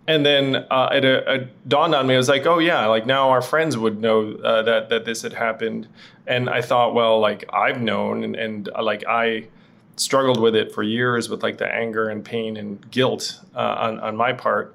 And 0.09 0.25
then 0.25 0.57
uh, 0.71 0.89
it, 0.93 1.05
uh, 1.05 1.33
it, 1.33 1.69
dawned 1.69 1.95
on 1.95 2.07
me, 2.07 2.15
I 2.15 2.17
was 2.17 2.29
like, 2.29 2.47
oh 2.47 2.59
yeah, 2.59 2.87
like 2.87 3.07
now 3.07 3.31
our 3.31 3.43
friends 3.43 3.77
would 3.77 4.01
know 4.01 4.33
uh, 4.35 4.63
that, 4.63 4.89
that 4.89 5.05
this 5.05 5.23
had 5.23 5.33
happened. 5.33 5.89
And 6.27 6.49
I 6.49 6.63
thought, 6.63 6.95
well, 6.95 7.19
like 7.19 7.45
I've 7.53 7.81
known, 7.81 8.25
and, 8.25 8.37
and 8.37 8.69
uh, 8.75 8.83
like 8.83 9.05
I 9.07 9.49
struggled 9.97 10.41
with 10.41 10.55
it 10.55 10.73
for 10.73 10.83
years 10.83 11.29
with 11.29 11.43
like 11.43 11.59
the 11.59 11.67
anger 11.67 12.09
and 12.09 12.25
pain 12.25 12.57
and 12.57 12.89
guilt 12.91 13.41
uh, 13.55 13.77
on, 13.79 13.99
on 14.01 14.17
my 14.17 14.33
part. 14.33 14.75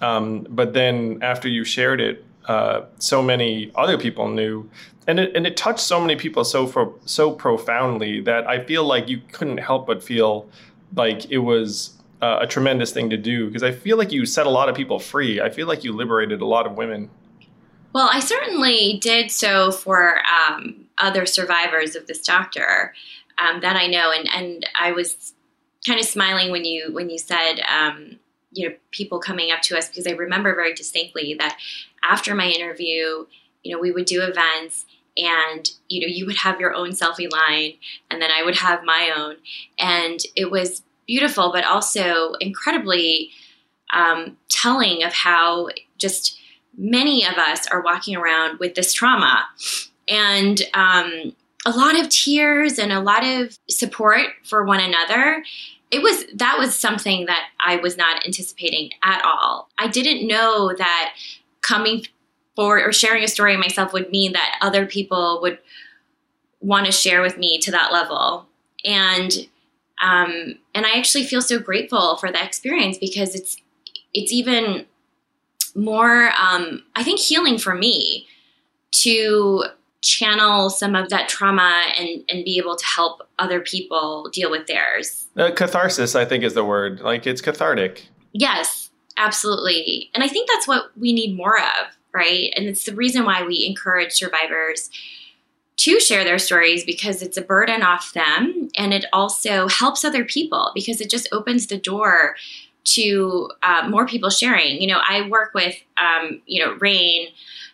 Um, 0.00 0.46
but 0.48 0.74
then 0.74 1.18
after 1.22 1.48
you 1.48 1.64
shared 1.64 2.00
it, 2.00 2.24
uh, 2.46 2.86
so 2.98 3.22
many 3.22 3.70
other 3.74 3.98
people 3.98 4.28
knew, 4.28 4.70
and 5.06 5.20
it 5.20 5.36
and 5.36 5.46
it 5.46 5.56
touched 5.56 5.80
so 5.80 6.00
many 6.00 6.16
people 6.16 6.44
so 6.44 6.66
for, 6.66 6.94
so 7.04 7.30
profoundly 7.32 8.20
that 8.22 8.46
I 8.48 8.64
feel 8.64 8.84
like 8.84 9.08
you 9.08 9.20
couldn't 9.32 9.58
help 9.58 9.86
but 9.86 10.02
feel 10.02 10.48
like 10.94 11.30
it 11.30 11.38
was 11.38 11.98
uh, 12.22 12.38
a 12.40 12.46
tremendous 12.46 12.90
thing 12.90 13.10
to 13.10 13.16
do 13.16 13.46
because 13.46 13.62
I 13.62 13.72
feel 13.72 13.96
like 13.96 14.12
you 14.12 14.24
set 14.24 14.46
a 14.46 14.50
lot 14.50 14.68
of 14.68 14.74
people 14.74 14.98
free. 14.98 15.40
I 15.40 15.50
feel 15.50 15.66
like 15.66 15.84
you 15.84 15.92
liberated 15.92 16.40
a 16.40 16.46
lot 16.46 16.66
of 16.66 16.76
women. 16.76 17.10
Well, 17.92 18.08
I 18.10 18.20
certainly 18.20 18.98
did 19.02 19.30
so 19.30 19.70
for 19.70 20.20
um, 20.26 20.86
other 20.98 21.26
survivors 21.26 21.96
of 21.96 22.06
this 22.06 22.20
doctor 22.20 22.94
um, 23.38 23.60
that 23.60 23.76
I 23.76 23.86
know, 23.86 24.10
and 24.10 24.28
and 24.28 24.66
I 24.78 24.92
was 24.92 25.34
kind 25.86 26.00
of 26.00 26.06
smiling 26.06 26.50
when 26.50 26.64
you 26.64 26.92
when 26.92 27.10
you 27.10 27.18
said 27.18 27.60
um, 27.68 28.18
you 28.58 28.68
know 28.68 28.74
people 28.90 29.20
coming 29.20 29.52
up 29.52 29.62
to 29.62 29.78
us 29.78 29.88
because 29.88 30.06
I 30.06 30.10
remember 30.10 30.54
very 30.54 30.74
distinctly 30.74 31.36
that 31.38 31.56
after 32.02 32.34
my 32.34 32.48
interview, 32.48 33.24
you 33.62 33.72
know, 33.72 33.78
we 33.78 33.92
would 33.92 34.04
do 34.04 34.22
events 34.22 34.84
and 35.16 35.70
you 35.88 36.00
know 36.00 36.12
you 36.12 36.26
would 36.26 36.36
have 36.36 36.58
your 36.58 36.74
own 36.74 36.90
selfie 36.90 37.30
line 37.30 37.74
and 38.10 38.20
then 38.20 38.30
I 38.30 38.42
would 38.42 38.56
have 38.56 38.82
my 38.82 39.10
own. 39.16 39.36
And 39.78 40.18
it 40.34 40.50
was 40.50 40.82
beautiful 41.06 41.52
but 41.52 41.64
also 41.64 42.32
incredibly 42.40 43.30
um, 43.94 44.36
telling 44.48 45.04
of 45.04 45.12
how 45.14 45.68
just 45.96 46.38
many 46.76 47.24
of 47.24 47.34
us 47.34 47.66
are 47.68 47.80
walking 47.80 48.16
around 48.16 48.58
with 48.58 48.74
this 48.74 48.92
trauma. 48.92 49.46
And 50.08 50.60
um, 50.74 51.32
a 51.64 51.70
lot 51.70 51.98
of 51.98 52.08
tears 52.08 52.78
and 52.78 52.92
a 52.92 53.00
lot 53.00 53.24
of 53.24 53.56
support 53.68 54.26
for 54.44 54.64
one 54.64 54.80
another 54.80 55.44
it 55.90 56.02
was 56.02 56.24
that 56.34 56.58
was 56.58 56.74
something 56.74 57.26
that 57.26 57.48
I 57.60 57.76
was 57.76 57.96
not 57.96 58.24
anticipating 58.26 58.90
at 59.02 59.24
all. 59.24 59.68
I 59.78 59.88
didn't 59.88 60.26
know 60.26 60.74
that 60.76 61.14
coming 61.62 62.04
forward 62.56 62.82
or 62.86 62.92
sharing 62.92 63.24
a 63.24 63.28
story 63.28 63.56
myself 63.56 63.92
would 63.92 64.10
mean 64.10 64.32
that 64.32 64.58
other 64.60 64.84
people 64.84 65.38
would 65.42 65.58
want 66.60 66.86
to 66.86 66.92
share 66.92 67.22
with 67.22 67.38
me 67.38 67.58
to 67.58 67.70
that 67.70 67.92
level. 67.92 68.46
And 68.84 69.32
um, 70.00 70.58
and 70.74 70.86
I 70.86 70.98
actually 70.98 71.24
feel 71.24 71.42
so 71.42 71.58
grateful 71.58 72.16
for 72.16 72.30
that 72.30 72.46
experience 72.46 72.98
because 72.98 73.34
it's 73.34 73.56
it's 74.12 74.32
even 74.32 74.86
more 75.74 76.30
um, 76.32 76.82
I 76.94 77.02
think 77.02 77.20
healing 77.20 77.58
for 77.58 77.74
me 77.74 78.26
to 79.02 79.64
channel 80.08 80.70
some 80.70 80.94
of 80.94 81.10
that 81.10 81.28
trauma 81.28 81.84
and, 81.98 82.24
and 82.28 82.44
be 82.44 82.58
able 82.58 82.76
to 82.76 82.86
help 82.86 83.28
other 83.38 83.60
people 83.60 84.28
deal 84.32 84.50
with 84.50 84.66
theirs. 84.66 85.26
Uh, 85.36 85.50
catharsis, 85.54 86.14
I 86.14 86.24
think, 86.24 86.44
is 86.44 86.54
the 86.54 86.64
word. 86.64 87.00
Like 87.00 87.26
it's 87.26 87.42
cathartic. 87.42 88.08
Yes, 88.32 88.90
absolutely. 89.16 90.10
And 90.14 90.24
I 90.24 90.28
think 90.28 90.48
that's 90.48 90.66
what 90.66 90.90
we 90.96 91.12
need 91.12 91.36
more 91.36 91.58
of, 91.58 91.96
right? 92.12 92.52
And 92.56 92.66
it's 92.66 92.84
the 92.84 92.94
reason 92.94 93.24
why 93.24 93.42
we 93.42 93.66
encourage 93.66 94.12
survivors 94.12 94.90
to 95.76 96.00
share 96.00 96.24
their 96.24 96.38
stories 96.38 96.84
because 96.84 97.22
it's 97.22 97.36
a 97.36 97.42
burden 97.42 97.82
off 97.82 98.12
them 98.12 98.68
and 98.76 98.92
it 98.92 99.04
also 99.12 99.68
helps 99.68 100.04
other 100.04 100.24
people 100.24 100.72
because 100.74 101.00
it 101.00 101.10
just 101.10 101.28
opens 101.32 101.66
the 101.66 101.78
door 101.78 102.34
to 102.84 103.50
uh, 103.62 103.86
more 103.88 104.06
people 104.06 104.30
sharing. 104.30 104.80
You 104.80 104.88
know, 104.88 105.00
I 105.06 105.28
work 105.28 105.52
with, 105.54 105.76
um, 105.98 106.40
you 106.46 106.64
know, 106.64 106.76
RAINN 106.80 107.28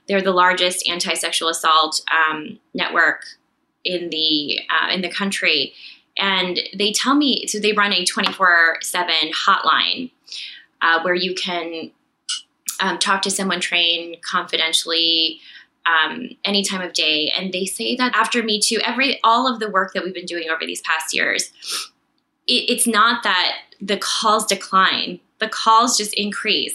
they're 0.09 0.23
the 0.23 0.33
largest 0.33 0.89
anti-sexual 0.89 1.49
assault 1.49 2.03
um, 2.11 2.59
network 2.75 3.25
in 3.85 4.11
the 4.11 4.61
uh, 4.71 4.93
in 4.93 5.03
the 5.03 5.11
country, 5.11 5.73
and 6.17 6.61
they 6.77 6.93
tell 6.93 7.15
me 7.15 7.47
so 7.47 7.59
they 7.59 7.73
run 7.73 7.93
a 7.93 8.05
24/7 8.05 9.33
hotline 9.47 10.11
uh, 10.83 11.01
where 11.03 11.15
you 11.15 11.35
can 11.35 11.91
um, 12.81 12.99
talk 12.99 13.23
to 13.23 13.31
someone 13.31 13.61
trained 13.61 14.17
confidentially 14.23 15.41
um, 15.87 16.31
any 16.45 16.65
time 16.65 16.81
of 16.81 16.93
day. 16.93 17.33
And 17.37 17.53
they 17.53 17.67
say 17.67 17.95
that 17.97 18.15
after 18.15 18.43
Me 18.43 18.61
Too, 18.61 18.81
every 18.85 19.21
all 19.23 19.53
of 19.53 19.61
the 19.61 19.71
work 19.71 19.93
that 19.95 20.05
we've 20.05 20.15
been 20.15 20.27
doing 20.27 20.49
over 20.51 20.67
these 20.67 20.81
past 20.83 21.15
years, 21.15 21.53
it, 22.47 22.65
it's 22.69 22.87
not 22.87 23.23
that 23.23 23.57
the 23.81 23.97
calls 23.97 24.47
decline; 24.47 25.21
the 25.39 25.49
calls 25.49 25.97
just 25.97 26.15
increase 26.15 26.75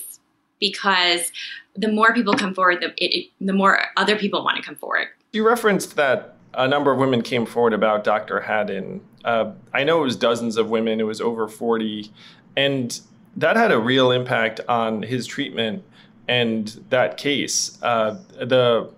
because 0.60 1.32
the 1.76 1.88
more 1.88 2.14
people 2.14 2.34
come 2.34 2.54
forward, 2.54 2.82
the, 2.82 2.94
it, 2.98 3.30
the 3.40 3.54
more 3.54 3.80
other 3.98 4.16
people 4.16 4.44
want 4.44 4.58
to 4.58 4.64
come 4.64 4.76
forward. 4.76 5.08
You 5.32 5.48
referenced 5.48 5.96
that 5.96 6.36
a 6.54 6.68
number 6.68 6.92
of 6.92 6.98
women 6.98 7.22
came 7.22 7.46
forward 7.46 7.74
about 7.74 8.04
Dr. 8.04 8.42
Hadden. 8.42 9.02
Uh, 9.24 9.52
I 9.74 9.84
know 9.84 10.02
it 10.02 10.04
was 10.04 10.16
dozens 10.16 10.58
of 10.58 10.70
women, 10.70 11.00
it 11.00 11.04
was 11.04 11.22
over 11.22 11.48
40. 11.48 12.12
And 12.58 13.00
that 13.38 13.56
had 13.56 13.72
a 13.72 13.80
real 13.80 14.12
impact 14.12 14.60
on 14.68 15.04
his 15.04 15.28
treatment 15.28 15.84
and 16.28 16.68
that 16.90 17.18
case. 17.18 17.82
Uh, 17.82 18.20
the 18.40 18.92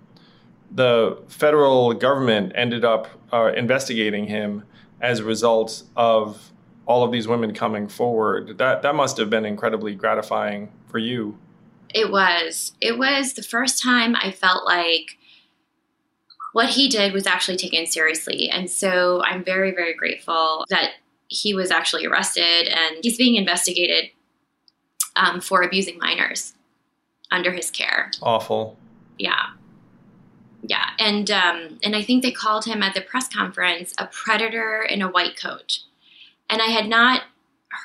the 0.74 1.18
federal 1.28 1.94
government 1.94 2.54
ended 2.56 2.86
up 2.86 3.08
uh, 3.34 3.52
investigating 3.56 4.26
him 4.28 4.64
as 5.02 5.20
a 5.20 5.24
result 5.24 5.84
of 5.98 6.52
all 6.86 7.04
of 7.04 7.12
these 7.12 7.28
women 7.28 7.54
coming 7.54 7.88
forward. 7.88 8.58
That 8.58 8.82
that 8.82 8.96
must 8.96 9.18
have 9.18 9.30
been 9.30 9.46
incredibly 9.46 9.96
gratifying 9.96 10.72
for 10.88 11.00
you. 11.00 11.38
It 11.94 12.12
was. 12.12 12.74
It 12.82 12.98
was 12.98 13.34
the 13.34 13.44
first 13.44 13.82
time 13.82 14.16
I 14.16 14.32
felt 14.32 14.66
like 14.66 15.18
what 16.54 16.70
he 16.70 16.90
did 16.90 17.14
was 17.14 17.28
actually 17.28 17.58
taken 17.58 17.86
seriously. 17.86 18.50
And 18.50 18.70
so 18.70 19.24
I'm 19.24 19.44
very, 19.44 19.72
very 19.72 19.94
grateful 19.94 20.66
that 20.70 20.92
he 21.28 21.54
was 21.54 21.72
actually 21.72 22.06
arrested 22.06 22.68
and 22.68 22.98
he's 23.02 23.18
being 23.18 23.36
investigated 23.36 24.12
um, 25.16 25.40
for 25.40 25.62
abusing 25.62 25.98
minors 25.98 26.54
under 27.32 27.52
his 27.52 27.72
care. 27.72 28.12
Awful. 28.22 28.78
Yeah. 29.18 29.48
Yeah. 30.62 30.90
And 31.00 31.32
um, 31.32 31.80
and 31.84 31.96
I 31.96 32.04
think 32.04 32.22
they 32.22 32.32
called 32.32 32.66
him 32.66 32.84
at 32.84 32.94
the 32.94 33.02
press 33.02 33.28
conference 33.28 33.94
a 33.98 34.08
predator 34.08 34.82
in 34.82 35.02
a 35.02 35.10
white 35.10 35.40
coat. 35.40 35.80
And 36.50 36.62
I 36.62 36.68
had 36.68 36.88
not 36.88 37.24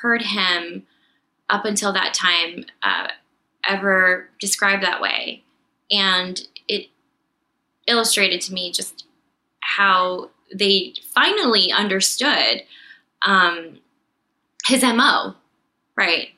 heard 0.03 0.23
him 0.23 0.87
up 1.49 1.65
until 1.65 1.93
that 1.93 2.13
time 2.13 2.65
uh, 2.83 3.09
ever 3.69 4.29
described 4.41 4.83
that 4.83 5.01
way. 5.01 5.45
And 5.91 6.41
it 6.69 6.89
illustrated 7.87 8.41
to 8.43 8.53
me 8.53 8.73
just 8.73 9.07
how 9.61 10.31
they 10.55 10.95
finally 11.15 11.73
understood 11.73 12.63
um, 13.25 13.79
his 14.67 14.83
MO, 14.83 15.35
right? 15.97 16.29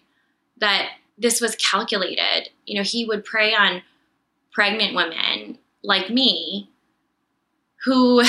That 0.59 0.91
this 1.17 1.41
was 1.41 1.57
calculated. 1.57 2.51
You 2.67 2.77
know, 2.77 2.85
he 2.85 3.05
would 3.05 3.25
prey 3.25 3.55
on 3.55 3.83
pregnant 4.53 4.95
women 4.95 5.59
like 5.83 6.11
me 6.11 6.71
who, 7.85 8.23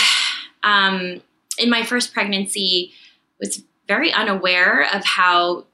um, 0.63 1.21
in 1.57 1.69
my 1.69 1.83
first 1.83 2.13
pregnancy, 2.13 2.93
was 3.39 3.63
very 3.87 4.13
unaware 4.13 4.87
of 4.93 5.03
how 5.03 5.65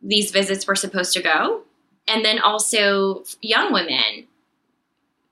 these 0.00 0.30
visits 0.30 0.66
were 0.66 0.76
supposed 0.76 1.12
to 1.14 1.22
go. 1.22 1.62
And 2.08 2.24
then 2.24 2.38
also 2.38 3.24
young 3.40 3.72
women 3.72 4.26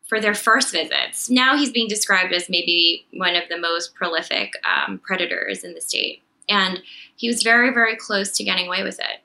for 0.06 0.20
their 0.20 0.34
first 0.34 0.72
visits. 0.72 1.30
Now 1.30 1.56
he's 1.56 1.70
being 1.70 1.88
described 1.88 2.32
as 2.32 2.48
maybe 2.48 3.06
one 3.12 3.36
of 3.36 3.44
the 3.48 3.58
most 3.58 3.94
prolific 3.94 4.52
um, 4.64 4.98
predators 4.98 5.62
in 5.62 5.74
the 5.74 5.80
state. 5.80 6.22
And 6.48 6.82
he 7.14 7.28
was 7.28 7.42
very, 7.42 7.72
very 7.72 7.96
close 7.96 8.30
to 8.32 8.44
getting 8.44 8.66
away 8.66 8.82
with 8.82 8.98
it. 8.98 9.20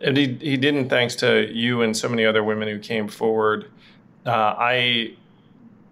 And 0.00 0.16
he, 0.16 0.36
he 0.40 0.56
didn't, 0.56 0.88
thanks 0.88 1.14
to 1.16 1.48
you 1.52 1.82
and 1.82 1.96
so 1.96 2.08
many 2.08 2.24
other 2.24 2.42
women 2.42 2.68
who 2.68 2.80
came 2.80 3.06
forward. 3.06 3.70
Uh, 4.26 4.54
I 4.58 5.14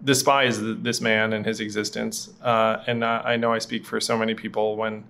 despise 0.03 0.59
this 0.61 0.99
man 0.99 1.31
and 1.31 1.45
his 1.45 1.61
existence. 1.61 2.33
Uh, 2.41 2.83
and 2.85 3.05
I 3.05 3.37
know 3.37 3.53
I 3.53 3.59
speak 3.59 3.85
for 3.85 4.01
so 4.01 4.17
many 4.17 4.33
people 4.33 4.75
when 4.75 5.05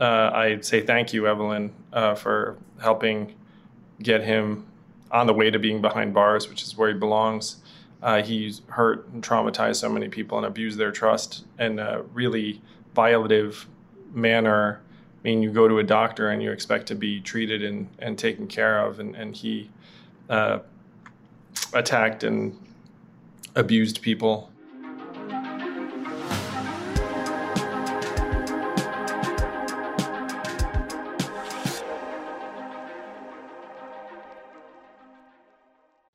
uh, 0.00 0.30
I 0.32 0.60
say 0.60 0.80
thank 0.80 1.12
you, 1.12 1.26
Evelyn, 1.26 1.72
uh, 1.92 2.14
for 2.14 2.56
helping 2.80 3.34
get 4.02 4.22
him 4.22 4.66
on 5.10 5.26
the 5.26 5.34
way 5.34 5.50
to 5.50 5.58
being 5.58 5.80
behind 5.80 6.14
bars, 6.14 6.48
which 6.48 6.62
is 6.62 6.76
where 6.76 6.88
he 6.88 6.98
belongs. 6.98 7.56
Uh, 8.02 8.22
he's 8.22 8.62
hurt 8.68 9.08
and 9.08 9.22
traumatized 9.22 9.76
so 9.76 9.88
many 9.88 10.08
people 10.08 10.36
and 10.38 10.46
abused 10.46 10.78
their 10.78 10.90
trust 10.90 11.44
in 11.58 11.78
a 11.78 12.02
really 12.12 12.60
violative 12.96 13.66
manner. 14.12 14.80
I 15.22 15.28
mean, 15.28 15.42
you 15.42 15.50
go 15.52 15.68
to 15.68 15.78
a 15.78 15.84
doctor 15.84 16.30
and 16.30 16.42
you 16.42 16.50
expect 16.50 16.86
to 16.88 16.94
be 16.94 17.20
treated 17.20 17.62
and, 17.62 17.88
and 18.00 18.18
taken 18.18 18.48
care 18.48 18.80
of, 18.84 18.98
and, 18.98 19.14
and 19.14 19.36
he 19.36 19.70
uh, 20.28 20.58
attacked 21.72 22.24
and 22.24 22.58
abused 23.54 24.02
people 24.02 24.50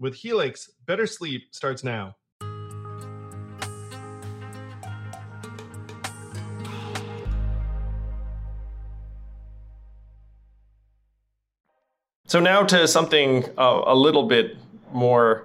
With 0.00 0.14
Helix, 0.14 0.70
better 0.86 1.06
sleep 1.06 1.48
starts 1.54 1.84
now. 1.84 2.16
So 12.26 12.40
now 12.40 12.62
to 12.62 12.88
something 12.88 13.44
uh, 13.58 13.82
a 13.86 13.94
little 13.94 14.22
bit 14.26 14.56
more 14.90 15.44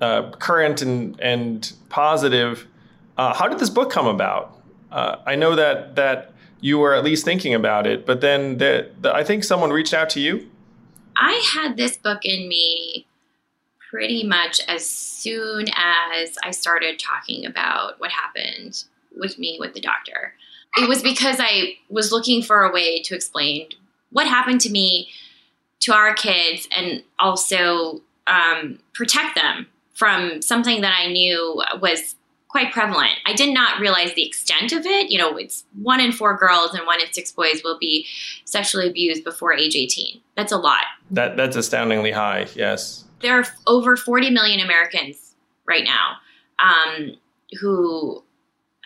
uh, 0.00 0.30
current 0.30 0.80
and 0.80 1.18
and 1.20 1.72
positive. 1.88 2.68
Uh, 3.16 3.34
how 3.34 3.48
did 3.48 3.58
this 3.58 3.70
book 3.70 3.90
come 3.90 4.06
about? 4.06 4.62
Uh, 4.92 5.16
I 5.26 5.34
know 5.34 5.56
that 5.56 5.96
that 5.96 6.34
you 6.60 6.78
were 6.78 6.94
at 6.94 7.02
least 7.02 7.24
thinking 7.24 7.52
about 7.52 7.84
it, 7.84 8.06
but 8.06 8.20
then 8.20 8.58
the, 8.58 8.92
the, 9.00 9.12
I 9.12 9.24
think 9.24 9.42
someone 9.42 9.70
reached 9.70 9.94
out 9.94 10.08
to 10.10 10.20
you. 10.20 10.48
I 11.16 11.42
had 11.52 11.76
this 11.76 11.96
book 11.96 12.24
in 12.24 12.48
me 12.48 13.07
pretty 13.88 14.22
much 14.22 14.60
as 14.68 14.88
soon 14.88 15.66
as 15.74 16.36
I 16.42 16.50
started 16.50 16.98
talking 16.98 17.46
about 17.46 17.98
what 17.98 18.10
happened 18.10 18.84
with 19.16 19.38
me 19.38 19.56
with 19.58 19.74
the 19.74 19.80
doctor. 19.80 20.34
It 20.76 20.88
was 20.88 21.02
because 21.02 21.36
I 21.40 21.76
was 21.88 22.12
looking 22.12 22.42
for 22.42 22.62
a 22.62 22.72
way 22.72 23.00
to 23.02 23.14
explain 23.14 23.68
what 24.10 24.26
happened 24.26 24.60
to 24.62 24.70
me, 24.70 25.08
to 25.80 25.94
our 25.94 26.14
kids, 26.14 26.68
and 26.76 27.02
also 27.18 28.02
um, 28.26 28.78
protect 28.92 29.34
them 29.34 29.66
from 29.94 30.42
something 30.42 30.82
that 30.82 30.94
I 30.96 31.10
knew 31.10 31.62
was 31.80 32.14
quite 32.48 32.72
prevalent. 32.72 33.12
I 33.26 33.32
did 33.32 33.52
not 33.52 33.80
realize 33.80 34.14
the 34.14 34.26
extent 34.26 34.72
of 34.72 34.86
it. 34.86 35.10
You 35.10 35.18
know, 35.18 35.36
it's 35.36 35.64
one 35.82 36.00
in 36.00 36.12
four 36.12 36.36
girls 36.36 36.72
and 36.74 36.86
one 36.86 37.00
in 37.00 37.12
six 37.12 37.32
boys 37.32 37.62
will 37.64 37.78
be 37.78 38.06
sexually 38.44 38.88
abused 38.88 39.24
before 39.24 39.52
age 39.52 39.76
18. 39.76 40.20
That's 40.36 40.52
a 40.52 40.56
lot. 40.56 40.84
That 41.10 41.36
that's 41.36 41.56
astoundingly 41.56 42.10
high. 42.10 42.46
Yes 42.54 43.04
there 43.20 43.38
are 43.38 43.44
over 43.66 43.96
40 43.96 44.30
million 44.30 44.60
Americans 44.60 45.34
right 45.66 45.84
now 45.84 46.16
um, 46.58 47.12
who 47.60 48.22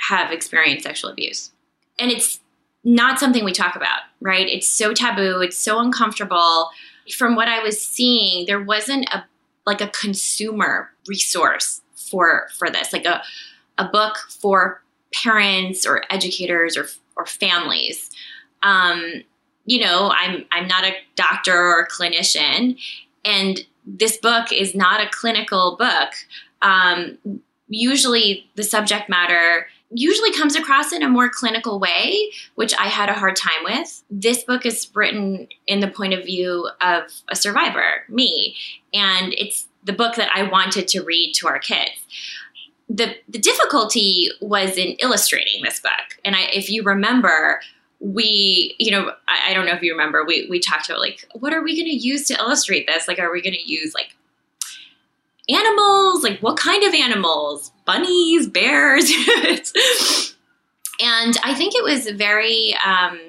have 0.08 0.32
experienced 0.32 0.84
sexual 0.84 1.10
abuse. 1.10 1.52
And 1.98 2.10
it's 2.10 2.40
not 2.84 3.18
something 3.18 3.44
we 3.44 3.52
talk 3.52 3.76
about, 3.76 4.00
right? 4.20 4.48
It's 4.48 4.68
so 4.68 4.92
taboo, 4.92 5.40
it's 5.40 5.56
so 5.56 5.78
uncomfortable. 5.78 6.70
From 7.16 7.36
what 7.36 7.48
I 7.48 7.62
was 7.62 7.82
seeing, 7.82 8.46
there 8.46 8.62
wasn't 8.62 9.08
a 9.12 9.24
like 9.64 9.80
a 9.80 9.88
consumer 9.88 10.90
resource 11.06 11.82
for 11.94 12.48
for 12.58 12.68
this, 12.68 12.92
like 12.92 13.04
a 13.04 13.22
a 13.78 13.84
book 13.84 14.16
for 14.28 14.82
parents 15.14 15.86
or 15.86 16.04
educators 16.10 16.76
or 16.76 16.86
or 17.16 17.26
families. 17.26 18.10
Um, 18.62 19.22
you 19.66 19.80
know, 19.80 20.12
I'm 20.16 20.44
I'm 20.50 20.66
not 20.66 20.84
a 20.84 20.94
doctor 21.14 21.56
or 21.56 21.82
a 21.82 21.88
clinician, 21.88 22.78
and 23.24 23.60
this 23.84 24.16
book 24.16 24.52
is 24.52 24.74
not 24.74 25.00
a 25.00 25.10
clinical 25.10 25.76
book. 25.76 26.10
Um, 26.60 27.18
usually, 27.68 28.50
the 28.54 28.62
subject 28.62 29.08
matter 29.08 29.66
usually 29.94 30.32
comes 30.32 30.56
across 30.56 30.92
in 30.92 31.02
a 31.02 31.08
more 31.08 31.28
clinical 31.28 31.78
way, 31.78 32.30
which 32.54 32.74
I 32.78 32.86
had 32.86 33.08
a 33.08 33.14
hard 33.14 33.36
time 33.36 33.64
with. 33.64 34.02
This 34.10 34.42
book 34.44 34.64
is 34.64 34.88
written 34.94 35.48
in 35.66 35.80
the 35.80 35.88
point 35.88 36.14
of 36.14 36.24
view 36.24 36.68
of 36.80 37.04
a 37.28 37.36
survivor, 37.36 38.04
me, 38.08 38.56
and 38.94 39.34
it's 39.36 39.68
the 39.84 39.92
book 39.92 40.14
that 40.16 40.30
I 40.34 40.44
wanted 40.44 40.88
to 40.88 41.02
read 41.02 41.34
to 41.34 41.48
our 41.48 41.58
kids. 41.58 41.90
The, 42.88 43.16
the 43.28 43.38
difficulty 43.38 44.28
was 44.40 44.76
in 44.76 44.96
illustrating 45.00 45.62
this 45.62 45.80
book. 45.80 46.20
And 46.24 46.36
I, 46.36 46.42
if 46.52 46.70
you 46.70 46.82
remember, 46.82 47.60
we, 48.02 48.74
you 48.78 48.90
know, 48.90 49.12
I, 49.28 49.50
I 49.50 49.54
don't 49.54 49.64
know 49.64 49.72
if 49.72 49.82
you 49.82 49.92
remember, 49.92 50.24
we, 50.24 50.46
we 50.50 50.58
talked 50.58 50.90
about 50.90 51.00
like, 51.00 51.24
what 51.34 51.54
are 51.54 51.62
we 51.62 51.76
going 51.76 51.86
to 51.86 51.96
use 51.96 52.26
to 52.26 52.34
illustrate 52.34 52.88
this? 52.88 53.06
Like, 53.06 53.20
are 53.20 53.32
we 53.32 53.40
going 53.40 53.54
to 53.54 53.70
use 53.70 53.94
like 53.94 54.16
animals? 55.48 56.24
Like, 56.24 56.40
what 56.40 56.56
kind 56.56 56.82
of 56.82 56.94
animals? 56.94 57.70
Bunnies, 57.86 58.48
bears? 58.48 59.04
and 61.00 61.36
I 61.44 61.54
think 61.54 61.74
it 61.76 61.84
was 61.84 62.10
very 62.10 62.74
um, 62.84 63.20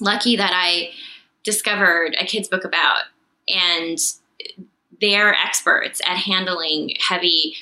lucky 0.00 0.36
that 0.36 0.52
I 0.54 0.90
discovered 1.42 2.16
a 2.18 2.24
kid's 2.24 2.48
book 2.48 2.64
about, 2.64 3.02
and 3.48 3.98
they're 5.00 5.34
experts 5.34 6.00
at 6.06 6.16
handling 6.16 6.94
heavy 7.00 7.56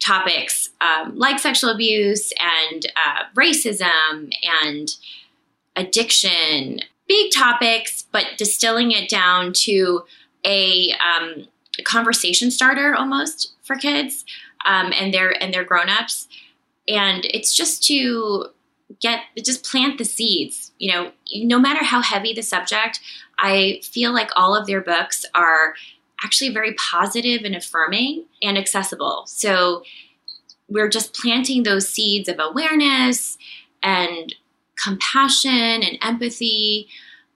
topics 0.00 0.70
um, 0.80 1.16
like 1.16 1.38
sexual 1.38 1.70
abuse 1.70 2.32
and 2.38 2.86
uh, 2.96 3.22
racism 3.34 4.32
and 4.64 4.88
addiction, 5.76 6.80
big 7.08 7.32
topics, 7.32 8.04
but 8.12 8.26
distilling 8.36 8.92
it 8.92 9.08
down 9.08 9.52
to 9.52 10.04
a 10.44 10.92
um, 10.92 11.46
conversation 11.84 12.50
starter 12.50 12.94
almost 12.94 13.52
for 13.62 13.76
kids 13.76 14.24
um, 14.66 14.92
and 14.94 15.12
their 15.12 15.42
and 15.42 15.52
their 15.52 15.64
grown-ups. 15.64 16.28
And 16.86 17.24
it's 17.26 17.54
just 17.54 17.82
to 17.84 18.46
get 19.00 19.22
just 19.42 19.64
plant 19.64 19.98
the 19.98 20.04
seeds 20.04 20.72
you 20.78 20.92
know. 20.92 21.10
No 21.34 21.58
matter 21.58 21.82
how 21.82 22.02
heavy 22.02 22.32
the 22.32 22.42
subject 22.42 23.00
i 23.38 23.80
feel 23.82 24.12
like 24.12 24.30
all 24.36 24.54
of 24.54 24.66
their 24.66 24.80
books 24.80 25.24
are 25.34 25.74
actually 26.24 26.52
very 26.52 26.74
positive 26.74 27.44
and 27.44 27.54
affirming 27.54 28.24
and 28.42 28.56
accessible. 28.56 29.24
So 29.26 29.82
we're 30.68 30.88
just 30.88 31.14
planting 31.14 31.62
those 31.62 31.88
seeds 31.88 32.28
of 32.28 32.36
awareness 32.38 33.36
and 33.82 34.34
compassion 34.82 35.82
and 35.82 35.98
empathy 36.02 36.88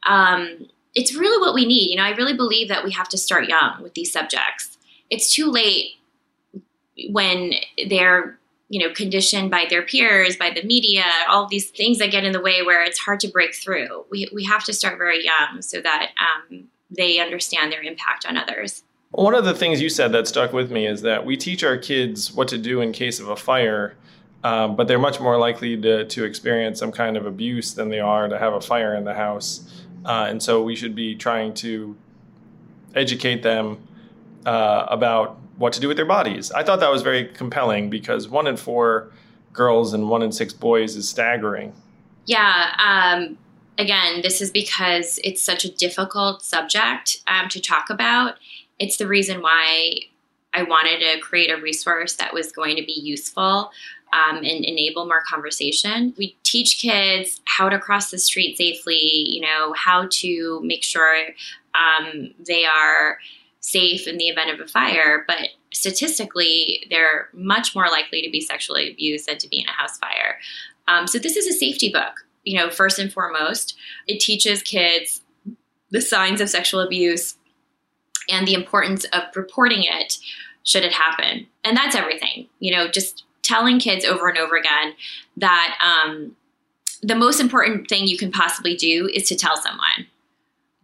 um, 0.06 0.66
it's 0.94 1.14
really 1.14 1.40
what 1.40 1.54
we 1.54 1.66
need. 1.66 1.90
You 1.90 1.96
know, 1.96 2.02
I 2.02 2.10
really 2.10 2.34
believe 2.34 2.68
that 2.68 2.84
we 2.84 2.92
have 2.92 3.08
to 3.10 3.18
start 3.18 3.48
young 3.48 3.82
with 3.82 3.94
these 3.94 4.12
subjects. 4.12 4.78
It's 5.10 5.32
too 5.32 5.50
late 5.50 5.92
when 7.10 7.52
they're, 7.88 8.38
you 8.68 8.80
know, 8.80 8.92
conditioned 8.92 9.50
by 9.50 9.66
their 9.70 9.82
peers, 9.82 10.36
by 10.36 10.50
the 10.50 10.62
media, 10.64 11.04
all 11.28 11.46
these 11.46 11.70
things 11.70 11.98
that 11.98 12.10
get 12.10 12.24
in 12.24 12.32
the 12.32 12.40
way 12.40 12.62
where 12.62 12.82
it's 12.82 12.98
hard 12.98 13.20
to 13.20 13.28
break 13.28 13.54
through. 13.54 14.04
We, 14.10 14.28
we 14.34 14.44
have 14.44 14.64
to 14.64 14.72
start 14.72 14.98
very 14.98 15.24
young 15.24 15.62
so 15.62 15.80
that 15.80 16.10
um, 16.18 16.64
they 16.90 17.20
understand 17.20 17.70
their 17.70 17.82
impact 17.82 18.26
on 18.26 18.36
others. 18.36 18.82
One 19.12 19.34
of 19.34 19.44
the 19.44 19.54
things 19.54 19.80
you 19.80 19.88
said 19.88 20.12
that 20.12 20.26
stuck 20.26 20.52
with 20.52 20.70
me 20.70 20.86
is 20.86 21.02
that 21.02 21.24
we 21.24 21.36
teach 21.36 21.64
our 21.64 21.78
kids 21.78 22.32
what 22.32 22.48
to 22.48 22.58
do 22.58 22.80
in 22.80 22.92
case 22.92 23.20
of 23.20 23.28
a 23.28 23.36
fire, 23.36 23.94
um, 24.44 24.76
but 24.76 24.86
they're 24.86 24.98
much 24.98 25.20
more 25.20 25.38
likely 25.38 25.76
to, 25.80 26.04
to 26.04 26.24
experience 26.24 26.78
some 26.78 26.92
kind 26.92 27.16
of 27.16 27.26
abuse 27.26 27.74
than 27.74 27.88
they 27.88 28.00
are 28.00 28.28
to 28.28 28.38
have 28.38 28.52
a 28.52 28.60
fire 28.60 28.94
in 28.94 29.04
the 29.04 29.14
house. 29.14 29.84
Uh, 30.04 30.26
and 30.28 30.42
so 30.42 30.62
we 30.62 30.76
should 30.76 30.94
be 30.94 31.14
trying 31.14 31.52
to 31.54 31.96
educate 32.94 33.42
them 33.42 33.78
uh, 34.46 34.86
about 34.88 35.38
what 35.56 35.72
to 35.72 35.80
do 35.80 35.88
with 35.88 35.96
their 35.96 36.06
bodies. 36.06 36.52
I 36.52 36.62
thought 36.62 36.80
that 36.80 36.90
was 36.90 37.02
very 37.02 37.26
compelling 37.26 37.90
because 37.90 38.28
one 38.28 38.46
in 38.46 38.56
four 38.56 39.10
girls 39.52 39.92
and 39.92 40.08
one 40.08 40.22
in 40.22 40.30
six 40.30 40.52
boys 40.52 40.94
is 40.94 41.08
staggering. 41.08 41.72
Yeah. 42.26 42.74
Um, 42.78 43.38
again, 43.76 44.20
this 44.22 44.40
is 44.40 44.50
because 44.50 45.18
it's 45.24 45.42
such 45.42 45.64
a 45.64 45.70
difficult 45.70 46.42
subject 46.42 47.22
um, 47.26 47.48
to 47.48 47.60
talk 47.60 47.90
about. 47.90 48.34
It's 48.78 48.98
the 48.98 49.08
reason 49.08 49.42
why 49.42 50.02
I 50.54 50.62
wanted 50.62 51.00
to 51.00 51.20
create 51.20 51.50
a 51.50 51.60
resource 51.60 52.14
that 52.16 52.32
was 52.32 52.52
going 52.52 52.76
to 52.76 52.84
be 52.84 52.92
useful 52.92 53.70
um, 54.12 54.38
and 54.38 54.64
enable 54.64 55.06
more 55.06 55.22
conversation. 55.28 56.14
We 56.16 56.36
teach 56.42 56.78
kids 56.80 57.40
how 57.44 57.68
to 57.68 57.78
cross 57.78 58.10
the 58.10 58.18
street 58.18 58.56
safely, 58.56 59.24
you 59.28 59.40
know, 59.40 59.74
how 59.76 60.08
to 60.10 60.60
make 60.62 60.82
sure 60.82 61.26
um, 61.74 62.34
they 62.46 62.64
are 62.64 63.18
safe 63.60 64.06
in 64.06 64.16
the 64.16 64.28
event 64.28 64.50
of 64.50 64.60
a 64.60 64.68
fire. 64.68 65.24
But 65.26 65.50
statistically, 65.72 66.86
they're 66.90 67.28
much 67.32 67.74
more 67.74 67.88
likely 67.90 68.22
to 68.22 68.30
be 68.30 68.40
sexually 68.40 68.90
abused 68.90 69.26
than 69.26 69.38
to 69.38 69.48
be 69.48 69.60
in 69.60 69.68
a 69.68 69.72
house 69.72 69.98
fire. 69.98 70.38
Um, 70.86 71.06
so 71.06 71.18
this 71.18 71.36
is 71.36 71.46
a 71.46 71.58
safety 71.58 71.92
book. 71.92 72.14
You 72.44 72.58
know, 72.58 72.70
first 72.70 72.98
and 72.98 73.12
foremost, 73.12 73.76
it 74.06 74.20
teaches 74.20 74.62
kids 74.62 75.20
the 75.90 76.00
signs 76.00 76.40
of 76.40 76.48
sexual 76.48 76.80
abuse 76.80 77.36
and 78.30 78.46
the 78.46 78.54
importance 78.54 79.04
of 79.06 79.22
reporting 79.34 79.84
it 79.84 80.18
should 80.64 80.84
it 80.84 80.92
happen. 80.92 81.46
And 81.64 81.76
that's 81.76 81.96
everything. 81.96 82.48
You 82.58 82.72
know, 82.72 82.88
just 82.88 83.24
telling 83.48 83.78
kids 83.78 84.04
over 84.04 84.28
and 84.28 84.38
over 84.38 84.56
again 84.56 84.94
that 85.38 85.78
um, 85.82 86.36
the 87.02 87.14
most 87.14 87.40
important 87.40 87.88
thing 87.88 88.06
you 88.06 88.18
can 88.18 88.30
possibly 88.30 88.76
do 88.76 89.08
is 89.12 89.28
to 89.28 89.36
tell 89.36 89.56
someone. 89.56 90.06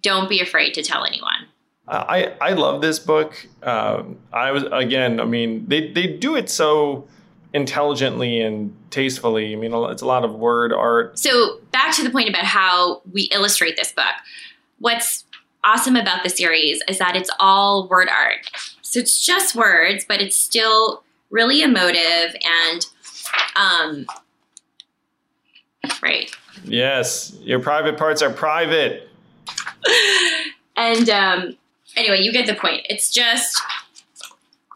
Don't 0.03 0.29
be 0.29 0.41
afraid 0.41 0.75
to 0.75 0.83
tell 0.83 1.05
anyone. 1.05 1.47
I, 1.87 2.35
I 2.41 2.53
love 2.55 2.81
this 2.81 2.99
book. 2.99 3.47
Um, 3.63 4.19
I 4.33 4.53
was 4.53 4.65
again. 4.73 5.21
I 5.21 5.25
mean, 5.27 5.67
they 5.69 5.93
they 5.93 6.07
do 6.07 6.35
it 6.35 6.49
so 6.49 7.07
intelligently 7.53 8.41
and 8.41 8.75
tastefully. 8.91 9.53
I 9.53 9.57
mean, 9.57 9.73
it's 9.75 10.03
a 10.03 10.07
lot 10.07 10.25
of 10.25 10.35
word 10.35 10.73
art. 10.73 11.19
So 11.19 11.61
back 11.73 11.95
to 11.97 12.03
the 12.03 12.11
point 12.11 12.31
about 12.31 12.45
how 12.45 13.03
we 13.13 13.25
illustrate 13.25 13.77
this 13.77 13.93
book. 13.93 14.15
What's 14.79 15.25
awesome 15.63 15.97
about 15.97 16.23
the 16.23 16.31
series 16.31 16.83
is 16.89 16.99
that 16.99 17.17
it's 17.17 17.31
all 17.39 17.87
word 17.89 18.09
art. 18.09 18.51
So 18.83 18.99
it's 18.99 19.25
just 19.25 19.55
words, 19.55 20.05
but 20.07 20.23
it's 20.23 20.37
still 20.37 21.04
really 21.35 21.63
emotive 21.63 22.37
and 22.63 22.87
um 23.57 24.07
right. 26.03 26.35
Yes 26.63 27.37
your 27.43 27.61
private 27.61 27.99
parts 27.99 28.23
are 28.23 28.31
private. 28.31 29.11
And 30.77 31.09
um 31.09 31.57
anyway 31.97 32.19
you 32.21 32.33
get 32.33 32.47
the 32.47 32.55
point. 32.55 32.87
It's 32.89 33.11
just 33.11 33.63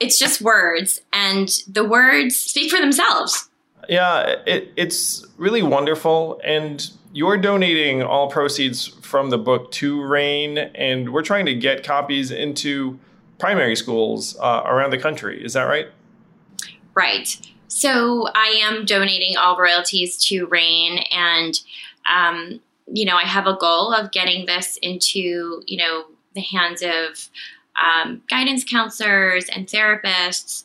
it's 0.01 0.17
just 0.19 0.41
words 0.41 1.01
and 1.13 1.49
the 1.67 1.85
words 1.85 2.37
speak 2.37 2.71
for 2.71 2.81
themselves. 2.81 3.49
Yeah 3.89 4.37
it, 4.47 4.73
it's 4.77 5.27
really 5.39 5.63
wonderful 5.63 6.41
and 6.45 6.91
you're 7.13 7.39
donating 7.39 8.03
all 8.03 8.31
proceeds 8.31 8.87
from 8.87 9.31
the 9.31 9.39
book 9.39 9.73
to 9.73 10.01
RAINN 10.03 10.59
and 10.75 11.13
we're 11.13 11.23
trying 11.23 11.47
to 11.47 11.55
get 11.55 11.83
copies 11.83 12.31
into 12.31 12.99
primary 13.39 13.75
schools 13.75 14.37
uh, 14.41 14.63
around 14.67 14.91
the 14.91 14.99
country. 14.99 15.43
Is 15.45 15.55
that 15.55 15.65
right 15.65 15.89
Right. 16.99 17.41
So 17.69 18.27
I 18.35 18.61
am 18.61 18.85
donating 18.85 19.37
all 19.37 19.57
royalties 19.57 20.17
to 20.25 20.49
RAINN, 20.49 20.99
and 21.13 21.55
um, 22.13 22.61
you 22.93 23.05
know 23.05 23.15
I 23.15 23.23
have 23.23 23.47
a 23.47 23.55
goal 23.55 23.95
of 23.95 24.11
getting 24.11 24.47
this 24.47 24.79
into 24.83 25.63
you 25.65 25.77
know 25.77 26.07
the 26.35 26.41
hands 26.41 26.83
of 26.83 27.29
um, 27.81 28.23
guidance 28.29 28.65
counselors 28.65 29.49
and 29.49 29.69
therapists 29.69 30.65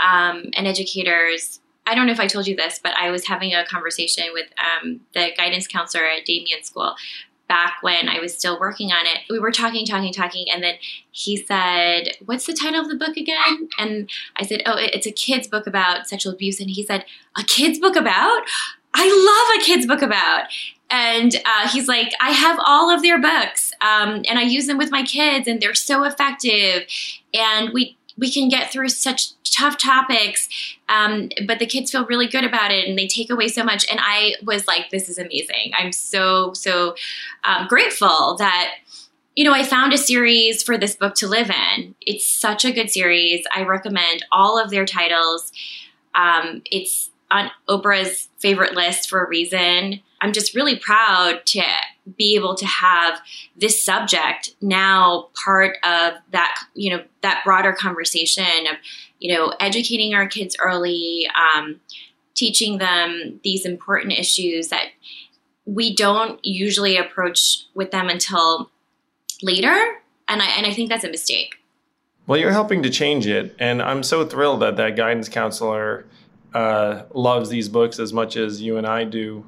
um, 0.00 0.48
and 0.54 0.66
educators. 0.66 1.60
I 1.86 1.94
don't 1.94 2.06
know 2.06 2.14
if 2.14 2.20
I 2.20 2.28
told 2.28 2.46
you 2.46 2.56
this, 2.56 2.80
but 2.82 2.94
I 2.94 3.10
was 3.10 3.26
having 3.26 3.52
a 3.52 3.66
conversation 3.66 4.24
with 4.32 4.46
um, 4.56 5.00
the 5.12 5.32
guidance 5.36 5.66
counselor 5.66 6.06
at 6.06 6.24
Damian 6.24 6.64
School 6.64 6.94
back 7.48 7.78
when 7.82 8.08
I 8.08 8.20
was 8.20 8.36
still 8.36 8.58
working 8.58 8.90
on 8.90 9.06
it. 9.06 9.18
We 9.28 9.38
were 9.38 9.52
talking, 9.52 9.86
talking, 9.86 10.12
talking, 10.12 10.46
and 10.50 10.62
then 10.62 10.74
he 11.10 11.36
said, 11.36 12.08
What's 12.24 12.46
the 12.46 12.54
title 12.54 12.80
of 12.80 12.88
the 12.88 12.96
book 12.96 13.16
again? 13.16 13.68
And 13.78 14.10
I 14.36 14.44
said, 14.44 14.62
Oh, 14.66 14.76
it's 14.76 15.06
a 15.06 15.12
kid's 15.12 15.48
book 15.48 15.66
about 15.66 16.08
sexual 16.08 16.32
abuse. 16.32 16.60
And 16.60 16.70
he 16.70 16.84
said, 16.84 17.04
A 17.38 17.44
kid's 17.44 17.78
book 17.78 17.96
about? 17.96 18.42
I 18.94 19.06
love 19.06 19.60
a 19.60 19.64
kid's 19.64 19.86
book 19.86 20.02
about. 20.02 20.44
And 20.90 21.34
uh, 21.44 21.68
he's 21.68 21.88
like, 21.88 22.12
I 22.20 22.30
have 22.30 22.60
all 22.64 22.90
of 22.90 23.02
their 23.02 23.20
books, 23.20 23.72
um, 23.80 24.22
and 24.28 24.38
I 24.38 24.42
use 24.42 24.66
them 24.66 24.78
with 24.78 24.90
my 24.90 25.02
kids, 25.02 25.48
and 25.48 25.60
they're 25.60 25.74
so 25.74 26.04
effective. 26.04 26.86
And 27.32 27.72
we 27.72 27.96
we 28.16 28.30
can 28.30 28.48
get 28.48 28.70
through 28.70 28.88
such 28.88 29.32
tough 29.50 29.78
topics, 29.78 30.48
um, 30.88 31.28
but 31.46 31.58
the 31.58 31.66
kids 31.66 31.90
feel 31.90 32.06
really 32.06 32.26
good 32.26 32.44
about 32.44 32.70
it 32.70 32.88
and 32.88 32.98
they 32.98 33.06
take 33.06 33.30
away 33.30 33.48
so 33.48 33.62
much. 33.62 33.86
And 33.90 34.00
I 34.02 34.34
was 34.44 34.66
like, 34.66 34.90
this 34.90 35.08
is 35.08 35.18
amazing. 35.18 35.72
I'm 35.76 35.92
so, 35.92 36.52
so 36.54 36.94
um, 37.44 37.66
grateful 37.68 38.36
that. 38.38 38.74
You 39.36 39.42
know, 39.42 39.52
I 39.52 39.64
found 39.64 39.92
a 39.92 39.98
series 39.98 40.62
for 40.62 40.78
this 40.78 40.94
book 40.94 41.16
to 41.16 41.26
live 41.26 41.50
in. 41.50 41.96
It's 42.00 42.24
such 42.24 42.64
a 42.64 42.70
good 42.70 42.88
series. 42.88 43.44
I 43.52 43.64
recommend 43.64 44.24
all 44.30 44.62
of 44.62 44.70
their 44.70 44.86
titles. 44.86 45.50
Um, 46.14 46.62
it's 46.70 47.10
on 47.32 47.50
Oprah's 47.68 48.28
favorite 48.38 48.74
list 48.74 49.10
for 49.10 49.24
a 49.24 49.28
reason. 49.28 50.00
I'm 50.20 50.32
just 50.32 50.54
really 50.54 50.76
proud 50.76 51.44
to 51.46 51.64
be 52.16 52.34
able 52.34 52.54
to 52.54 52.66
have 52.66 53.20
this 53.56 53.82
subject 53.82 54.54
now 54.60 55.28
part 55.44 55.76
of 55.84 56.14
that 56.32 56.54
you 56.74 56.90
know 56.90 57.02
that 57.22 57.42
broader 57.44 57.72
conversation 57.72 58.66
of 58.70 58.76
you 59.20 59.34
know 59.34 59.54
educating 59.58 60.14
our 60.14 60.26
kids 60.26 60.54
early 60.60 61.26
um, 61.34 61.80
teaching 62.34 62.78
them 62.78 63.40
these 63.42 63.64
important 63.64 64.12
issues 64.12 64.68
that 64.68 64.88
we 65.64 65.94
don't 65.94 66.44
usually 66.44 66.96
approach 66.96 67.64
with 67.74 67.90
them 67.90 68.08
until 68.08 68.70
later. 69.42 69.74
And 70.28 70.42
I, 70.42 70.46
and 70.56 70.66
I 70.66 70.72
think 70.72 70.88
that's 70.88 71.04
a 71.04 71.10
mistake. 71.10 71.56
Well, 72.26 72.38
you're 72.38 72.52
helping 72.52 72.82
to 72.82 72.90
change 72.90 73.26
it. 73.26 73.54
And 73.58 73.82
I'm 73.82 74.02
so 74.02 74.26
thrilled 74.26 74.60
that 74.60 74.76
that 74.76 74.96
guidance 74.96 75.28
counselor 75.28 76.06
uh, 76.54 77.02
loves 77.12 77.50
these 77.50 77.68
books 77.68 77.98
as 77.98 78.12
much 78.12 78.36
as 78.36 78.62
you 78.62 78.76
and 78.76 78.86
I 78.86 79.04
do. 79.04 79.46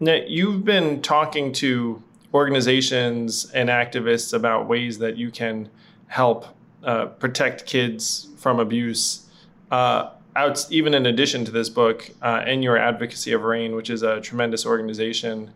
Now, 0.00 0.14
you've 0.26 0.64
been 0.64 1.02
talking 1.02 1.52
to 1.54 2.02
organizations 2.32 3.50
and 3.52 3.68
activists 3.68 4.34
about 4.34 4.68
ways 4.68 4.98
that 4.98 5.16
you 5.16 5.30
can 5.30 5.70
help 6.08 6.46
uh, 6.82 7.06
protect 7.06 7.64
kids 7.66 8.28
from 8.36 8.58
abuse. 8.58 9.26
Uh, 9.70 10.10
out, 10.36 10.66
even 10.70 10.94
in 10.94 11.06
addition 11.06 11.44
to 11.44 11.52
this 11.52 11.68
book 11.68 12.10
uh, 12.20 12.42
and 12.44 12.64
your 12.64 12.76
advocacy 12.76 13.32
of 13.32 13.42
RAINN, 13.42 13.76
which 13.76 13.88
is 13.88 14.02
a 14.02 14.20
tremendous 14.20 14.66
organization. 14.66 15.52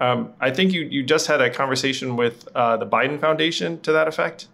Um, 0.00 0.32
I 0.40 0.50
think 0.50 0.72
you, 0.72 0.82
you 0.82 1.02
just 1.02 1.26
had 1.26 1.40
a 1.40 1.50
conversation 1.50 2.14
with 2.16 2.46
uh, 2.54 2.76
the 2.76 2.86
Biden 2.86 3.18
Foundation 3.18 3.80
to 3.80 3.92
that 3.92 4.06
effect. 4.06 4.46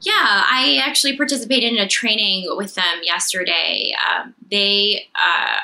Yeah, 0.00 0.12
I 0.16 0.82
actually 0.84 1.16
participated 1.16 1.72
in 1.72 1.78
a 1.78 1.88
training 1.88 2.54
with 2.56 2.74
them 2.74 3.00
yesterday. 3.02 3.92
Um, 4.06 4.34
they, 4.50 5.08
uh, 5.14 5.60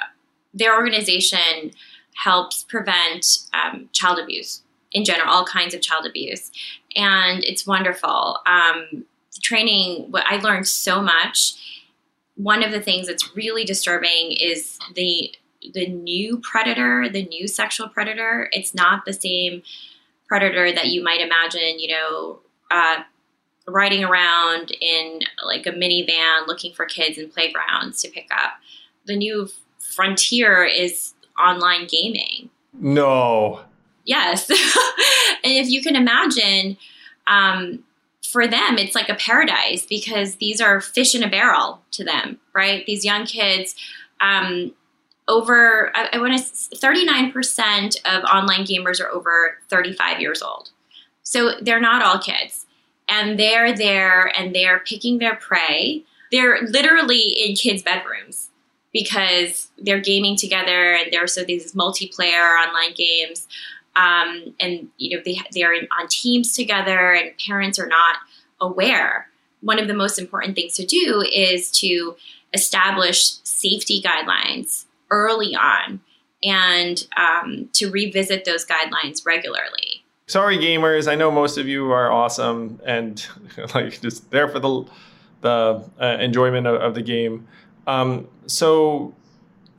their 0.55 0.75
organization 0.75 1.73
helps 2.15 2.65
prevent 2.65 3.39
um, 3.53 3.89
child 3.93 4.19
abuse 4.19 4.63
in 4.93 5.05
general, 5.05 5.31
all 5.31 5.45
kinds 5.45 5.75
of 5.75 5.81
child 5.81 6.07
abuse, 6.07 6.51
and 6.95 7.43
it's 7.45 7.67
wonderful. 7.67 8.39
Um, 8.47 9.05
training, 9.41 10.11
what 10.11 10.25
I 10.27 10.37
learned 10.37 10.69
so 10.69 11.01
much. 11.01 11.55
One 12.37 12.63
of 12.63 12.73
the 12.73 12.81
things 12.81 13.07
that's 13.07 13.35
really 13.37 13.65
disturbing 13.65 14.33
is 14.33 14.79
the 14.95 15.35
the 15.75 15.87
new 15.87 16.39
predator, 16.39 17.09
the 17.09 17.25
new 17.27 17.47
sexual 17.47 17.89
predator. 17.89 18.49
It's 18.53 18.75
not 18.75 19.05
the 19.05 19.13
same 19.13 19.63
predator 20.27 20.73
that 20.73 20.89
you 20.89 21.03
might 21.03 21.21
imagine. 21.21 21.79
You 21.79 21.89
know. 21.89 22.39
Uh, 22.71 23.03
riding 23.69 24.03
around 24.03 24.73
in 24.81 25.21
like 25.45 25.67
a 25.67 25.71
minivan 25.71 26.47
looking 26.47 26.75
for 26.75 26.85
kids 26.85 27.17
in 27.17 27.29
playgrounds 27.29 28.03
to 28.03 28.11
pick 28.11 28.29
up. 28.33 28.55
The 29.07 29.17
new 29.17 29.49
frontier 29.79 30.65
is 30.65 31.15
online 31.43 31.87
gaming. 31.87 32.51
No. 32.73 33.61
Yes. 34.05 34.49
and 35.45 35.53
if 35.53 35.69
you 35.69 35.83
can 35.83 35.97
imagine, 35.97 36.77
um, 37.27 37.85
for 38.27 38.47
them, 38.47 38.79
it's 38.79 38.95
like 38.95 39.09
a 39.09 39.15
paradise 39.15 39.85
because 39.87 40.37
these 40.37 40.61
are 40.61 40.81
fish 40.81 41.15
in 41.15 41.23
a 41.23 41.29
barrel 41.29 41.83
to 41.93 42.05
them, 42.05 42.39
right? 42.55 42.85
These 42.87 43.05
young 43.05 43.27
kids, 43.27 43.75
um, 44.21 44.73
over, 45.29 45.95
I, 45.95 46.11
I 46.15 46.19
want 46.19 46.37
to, 46.37 46.77
39% 46.77 47.97
of 48.05 48.25
online 48.25 48.65
gamers 48.65 49.01
are 49.01 49.09
over 49.09 49.59
35 49.69 50.21
years 50.21 50.43
old. 50.43 50.71
So 51.23 51.53
they're 51.61 51.81
not 51.81 52.03
all 52.03 52.19
kids. 52.19 52.67
And 53.09 53.39
they're 53.39 53.77
there 53.77 54.27
and 54.39 54.55
they're 54.55 54.81
picking 54.81 55.19
their 55.19 55.37
prey. 55.37 56.05
They're 56.31 56.63
literally 56.63 57.21
in 57.21 57.55
kids' 57.55 57.83
bedrooms 57.83 58.49
because 58.93 59.71
they're 59.79 60.01
gaming 60.01 60.37
together 60.37 60.95
and 60.95 61.13
there's 61.13 61.35
so 61.35 61.45
these 61.45 61.73
multiplayer 61.73 62.59
online 62.61 62.95
games 62.95 63.47
um, 63.97 64.55
and 64.61 64.89
you 64.97 65.17
know 65.17 65.23
they 65.25 65.39
they're 65.53 65.75
in, 65.75 65.87
on 65.99 66.09
teams 66.09 66.55
together 66.55 67.13
and 67.13 67.33
parents 67.47 67.79
are 67.79 67.87
not 67.87 68.17
aware. 68.61 69.29
One 69.61 69.79
of 69.79 69.87
the 69.87 69.95
most 69.95 70.19
important 70.19 70.55
things 70.55 70.75
to 70.77 70.87
do 70.87 71.25
is 71.33 71.71
to 71.81 72.17
establish 72.53 73.37
safety 73.45 74.03
guidelines 74.03 74.87
early 75.11 75.55
on 75.55 76.01
and 76.43 77.07
um, 77.17 77.69
to 77.75 77.91
revisit 77.91 78.45
those 78.45 78.67
guidelines 78.67 79.25
regularly. 79.25 80.05
Sorry 80.27 80.57
gamers. 80.59 81.11
I 81.11 81.15
know 81.15 81.31
most 81.31 81.59
of 81.59 81.69
you 81.69 81.93
are 81.93 82.11
awesome 82.11 82.81
and 82.85 83.25
like 83.75 84.01
just 84.01 84.31
there 84.31 84.49
for 84.49 84.59
the 84.59 84.85
the 85.43 85.85
uh, 86.01 86.19
enjoyment 86.21 86.67
of, 86.67 86.81
of 86.81 86.95
the 86.95 87.03
game 87.03 87.49
um, 87.87 88.29
so 88.47 89.15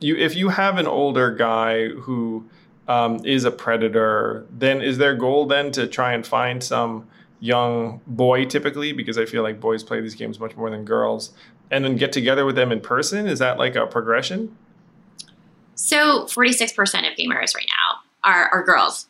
you 0.00 0.16
if 0.16 0.34
you 0.34 0.48
have 0.50 0.78
an 0.78 0.86
older 0.86 1.30
guy 1.30 1.88
who 1.88 2.44
um, 2.88 3.24
is 3.24 3.44
a 3.44 3.50
predator, 3.50 4.46
then 4.50 4.82
is 4.82 4.98
their 4.98 5.14
goal 5.14 5.46
then 5.46 5.70
to 5.72 5.86
try 5.86 6.12
and 6.12 6.26
find 6.26 6.62
some 6.62 7.08
young 7.40 8.00
boy 8.06 8.44
typically 8.44 8.92
because 8.92 9.18
I 9.18 9.26
feel 9.26 9.42
like 9.42 9.60
boys 9.60 9.82
play 9.82 10.00
these 10.00 10.14
games 10.14 10.38
much 10.40 10.56
more 10.56 10.70
than 10.70 10.84
girls 10.84 11.32
and 11.70 11.84
then 11.84 11.96
get 11.96 12.12
together 12.12 12.44
with 12.44 12.56
them 12.56 12.72
in 12.72 12.80
person? 12.80 13.26
Is 13.26 13.38
that 13.38 13.58
like 13.58 13.74
a 13.74 13.86
progression? 13.86 14.56
So 15.74 16.24
46% 16.24 16.78
of 17.10 17.16
gamers 17.18 17.54
right 17.54 17.68
now 17.68 18.00
are, 18.22 18.48
are 18.48 18.62
girls. 18.62 19.08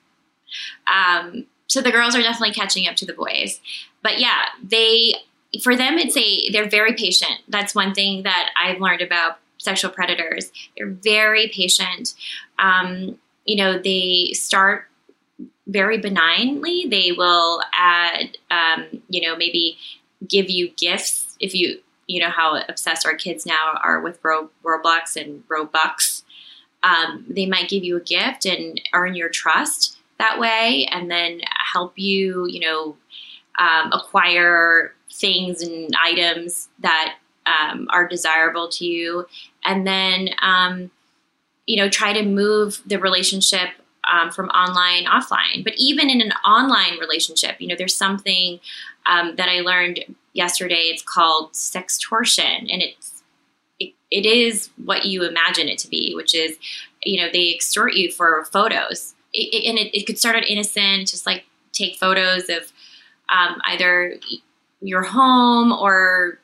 Um, 0.92 1.46
so 1.66 1.80
the 1.80 1.90
girls 1.90 2.14
are 2.14 2.22
definitely 2.22 2.54
catching 2.54 2.86
up 2.86 2.96
to 2.96 3.06
the 3.06 3.12
boys. 3.12 3.60
But 4.02 4.18
yeah, 4.18 4.46
they 4.62 5.14
for 5.62 5.76
them 5.76 5.98
it's 5.98 6.16
a 6.16 6.50
they're 6.50 6.68
very 6.68 6.94
patient. 6.94 7.40
That's 7.48 7.74
one 7.74 7.94
thing 7.94 8.22
that 8.24 8.50
I've 8.60 8.80
learned 8.80 9.02
about 9.02 9.38
sexual 9.58 9.90
predators. 9.90 10.52
They're 10.76 10.90
very 10.90 11.48
patient. 11.48 12.14
Um, 12.58 13.18
you 13.44 13.56
know, 13.56 13.78
they 13.78 14.32
start 14.34 14.88
very 15.66 15.98
benignly. 15.98 16.86
They 16.88 17.12
will 17.12 17.62
add, 17.72 18.36
um, 18.50 19.02
you 19.08 19.22
know, 19.22 19.36
maybe 19.36 19.78
give 20.28 20.50
you 20.50 20.68
gifts 20.70 21.36
if 21.40 21.54
you, 21.54 21.80
you 22.06 22.20
know, 22.20 22.30
how 22.30 22.60
obsessed 22.68 23.06
our 23.06 23.14
kids 23.14 23.46
now 23.46 23.78
are 23.82 24.00
with 24.00 24.18
Ro- 24.22 24.50
Roblox 24.62 25.16
and 25.16 25.42
Robux. 25.48 26.22
Um, 26.82 27.24
they 27.28 27.46
might 27.46 27.70
give 27.70 27.82
you 27.82 27.96
a 27.96 28.00
gift 28.00 28.44
and 28.44 28.80
earn 28.92 29.14
your 29.14 29.30
trust 29.30 29.96
that 30.18 30.38
way, 30.38 30.86
and 30.90 31.10
then 31.10 31.40
help 31.72 31.98
you, 31.98 32.46
you 32.46 32.60
know, 32.60 32.96
um, 33.58 33.90
acquire 33.92 34.94
things 35.14 35.62
and 35.62 35.94
items 36.02 36.68
that 36.80 37.16
um, 37.46 37.88
are 37.90 38.08
desirable 38.08 38.68
to 38.68 38.84
you, 38.84 39.26
and 39.64 39.86
then 39.86 40.30
um, 40.42 40.90
you 41.66 41.76
know 41.76 41.88
try 41.88 42.12
to 42.12 42.22
move 42.22 42.82
the 42.86 42.98
relationship 42.98 43.70
um, 44.10 44.30
from 44.30 44.48
online 44.48 45.04
offline. 45.04 45.64
But 45.64 45.74
even 45.78 46.10
in 46.10 46.20
an 46.20 46.32
online 46.44 46.98
relationship, 46.98 47.56
you 47.58 47.68
know, 47.68 47.76
there's 47.76 47.96
something 47.96 48.60
um, 49.06 49.36
that 49.36 49.48
I 49.48 49.60
learned 49.60 50.04
yesterday. 50.32 50.90
It's 50.92 51.02
called 51.02 51.52
sextortion, 51.52 52.72
and 52.72 52.82
it's 52.82 53.22
it, 53.78 53.94
it 54.10 54.26
is 54.26 54.70
what 54.84 55.06
you 55.06 55.24
imagine 55.24 55.68
it 55.68 55.78
to 55.78 55.88
be, 55.88 56.14
which 56.14 56.34
is 56.34 56.56
you 57.02 57.20
know 57.20 57.28
they 57.32 57.54
extort 57.54 57.94
you 57.94 58.10
for 58.10 58.44
photos, 58.46 59.14
it, 59.32 59.54
it, 59.54 59.68
and 59.68 59.78
it, 59.78 60.06
could 60.06 60.18
start 60.18 60.36
out 60.36 60.44
innocent, 60.44 61.08
just 61.08 61.26
like 61.26 61.44
take 61.72 61.96
photos 61.96 62.48
of 62.48 62.72
um, 63.28 63.60
either 63.66 64.16
your 64.84 65.02
home 65.02 65.72
or 65.72 66.38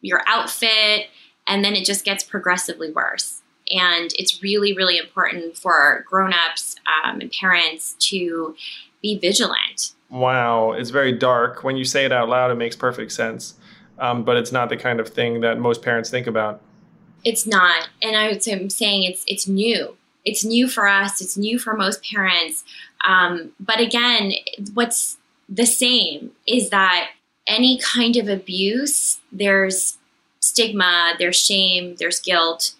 your 0.00 0.22
outfit, 0.26 1.06
and 1.46 1.64
then 1.64 1.74
it 1.74 1.84
just 1.84 2.04
gets 2.04 2.22
progressively 2.22 2.90
worse. 2.92 3.42
And 3.70 4.10
it's 4.18 4.42
really, 4.42 4.72
really 4.72 4.98
important 4.98 5.56
for 5.56 6.04
grown-ups 6.08 6.76
um, 7.04 7.20
and 7.20 7.32
parents 7.32 7.94
to 8.10 8.56
be 9.02 9.18
vigilant. 9.18 9.92
Wow, 10.10 10.72
it's 10.72 10.90
very 10.90 11.12
dark. 11.12 11.62
When 11.62 11.76
you 11.76 11.84
say 11.84 12.04
it 12.04 12.12
out 12.12 12.28
loud, 12.28 12.50
it 12.50 12.56
makes 12.56 12.76
perfect 12.76 13.12
sense. 13.12 13.54
Um, 13.98 14.24
but 14.24 14.36
it's 14.36 14.50
not 14.50 14.70
the 14.70 14.76
kind 14.76 14.98
of 14.98 15.08
thing 15.08 15.40
that 15.42 15.58
most 15.58 15.82
parents 15.82 16.10
think 16.10 16.26
about. 16.26 16.60
It's 17.24 17.46
not, 17.46 17.90
and 18.02 18.16
I 18.16 18.28
would 18.28 18.42
say 18.42 18.52
I'm 18.52 18.70
saying 18.70 19.04
it's 19.04 19.24
it's 19.26 19.46
new. 19.46 19.96
It's 20.24 20.44
new 20.44 20.68
for 20.68 20.88
us. 20.88 21.20
It's 21.20 21.36
new 21.36 21.58
for 21.58 21.76
most 21.76 22.02
parents. 22.02 22.64
Um, 23.06 23.52
but 23.60 23.78
again, 23.78 24.32
what's 24.74 25.18
the 25.48 25.66
same 25.66 26.32
is 26.46 26.70
that 26.70 27.10
any 27.50 27.78
kind 27.78 28.16
of 28.16 28.28
abuse, 28.28 29.20
there's 29.32 29.98
stigma, 30.38 31.14
there's 31.18 31.36
shame, 31.36 31.96
there's 31.98 32.20
guilt. 32.20 32.74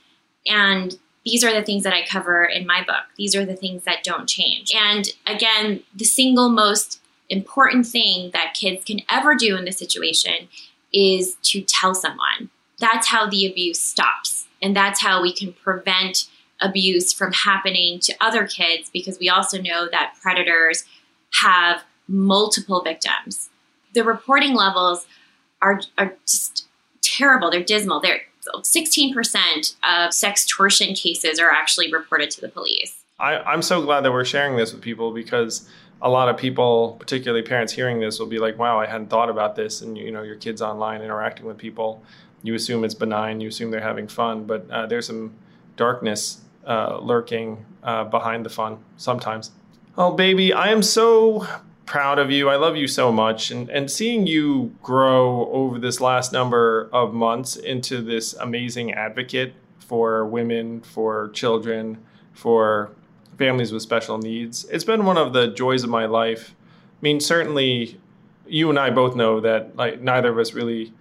And 0.47 0.99
these 1.27 1.45
are 1.45 1.53
the 1.53 1.63
things 1.63 1.83
that 1.83 1.93
I 1.93 2.07
cover 2.07 2.45
in 2.45 2.67
my 2.67 2.83
book. 2.83 3.05
These 3.17 3.35
are 3.37 3.45
the 3.45 3.57
things 3.57 3.83
that 3.85 4.05
don't 4.05 4.29
change. 4.29 4.73
And 4.75 5.11
again, 5.27 5.83
the 5.95 6.05
single 6.05 6.49
most 6.49 7.01
important 7.29 7.87
thing 7.87 8.31
that 8.33 8.55
kids 8.55 8.85
can 8.85 9.03
ever 9.11 9.35
do 9.35 9.57
in 9.57 9.65
this 9.65 9.79
situation 9.79 10.49
is 10.95 11.37
to 11.43 11.61
tell 11.63 11.95
someone. 11.95 12.49
That's 12.79 13.09
how 13.09 13.29
the 13.29 13.47
abuse 13.47 13.81
stops. 13.81 14.47
And 14.63 14.75
that's 14.75 15.03
how 15.03 15.21
we 15.21 15.33
can 15.33 15.53
prevent 15.53 16.29
abuse 16.61 17.13
from 17.13 17.33
happening 17.33 17.99
to 18.01 18.15
other 18.21 18.47
kids 18.47 18.89
because 18.91 19.19
we 19.19 19.29
also 19.29 19.61
know 19.61 19.89
that 19.91 20.15
predators 20.23 20.85
have 21.43 21.83
multiple 22.09 22.83
victims. 22.83 23.50
The 23.95 24.05
reporting 24.05 24.55
levels 24.55 25.07
are, 25.63 25.81
are 25.99 26.15
just 26.27 26.67
terrible. 27.03 27.51
They're 27.51 27.63
dismal. 27.63 28.01
They're 28.01 28.23
16% 28.57 29.75
of 29.83 30.11
sextortion 30.11 31.01
cases 31.01 31.39
are 31.39 31.51
actually 31.51 31.93
reported 31.93 32.31
to 32.33 32.41
the 32.41 32.49
police. 32.49 33.03
I, 33.19 33.37
I'm 33.37 33.63
so 33.63 33.83
glad 33.83 34.01
that 34.03 34.13
we're 34.13 34.25
sharing 34.25 34.57
this 34.57 34.73
with 34.73 34.81
people 34.81 35.13
because 35.13 35.69
a 36.03 36.09
lot 36.09 36.29
of 36.29 36.39
people, 36.39 36.97
particularly 36.99 37.43
parents 37.43 37.73
hearing 37.73 38.01
this, 38.01 38.19
will 38.19 38.27
be 38.27 38.39
like, 38.39 38.59
wow, 38.59 38.81
I 38.81 38.87
hadn't 38.87 39.09
thought 39.09 39.29
about 39.29 39.57
this. 39.57 39.83
And, 39.83 39.97
you 39.99 40.11
know, 40.11 40.23
your 40.23 40.37
kid's 40.37 40.63
online 40.63 41.03
interacting 41.03 41.45
with 41.45 41.59
people. 41.59 42.03
You 42.43 42.55
assume 42.55 42.85
it's 42.85 42.95
benign, 42.95 43.41
you 43.41 43.49
assume 43.49 43.71
they're 43.71 43.81
having 43.81 44.09
fun, 44.09 44.45
but 44.45 44.69
uh, 44.71 44.87
there's 44.87 45.07
some 45.07 45.35
darkness 45.77 46.41
uh, 46.67 46.99
lurking 46.99 47.67
uh, 47.83 48.05
behind 48.05 48.47
the 48.47 48.51
fun 48.51 48.79
sometimes. 48.97 49.51
Oh, 49.99 50.13
baby, 50.13 50.53
I 50.55 50.69
am 50.69 50.83
so 50.83 51.47
proud 51.91 52.21
of 52.21 52.31
you. 52.31 52.49
I 52.49 52.55
love 52.55 52.77
you 52.77 52.87
so 52.87 53.11
much. 53.11 53.51
And, 53.51 53.69
and 53.69 53.91
seeing 53.91 54.25
you 54.25 54.73
grow 54.81 55.51
over 55.51 55.77
this 55.77 56.01
last 56.01 56.33
number 56.33 56.89
of 56.93 57.13
months 57.13 57.57
into 57.57 58.01
this 58.01 58.33
amazing 58.35 58.93
advocate 58.93 59.55
for 59.81 60.25
women, 60.25 60.83
for 60.83 61.31
children, 61.31 61.99
for 62.33 62.93
families 63.37 63.73
with 63.73 63.83
special 63.83 64.19
needs, 64.19 64.67
it's 64.67 64.85
been 64.85 65.05
one 65.05 65.19
of 65.19 65.33
the 65.33 65.49
joys 65.49 65.83
of 65.83 65.91
my 65.91 66.07
life. 66.07 66.55
I 66.61 67.03
mean, 67.03 67.19
certainly 67.19 68.01
you 68.47 68.71
and 68.71 68.79
I 68.79 68.91
both 68.91 69.17
know 69.17 69.41
that 69.41 69.75
like 69.75 70.01
neither 70.01 70.29
of 70.31 70.39
us 70.39 70.55
really 70.55 70.93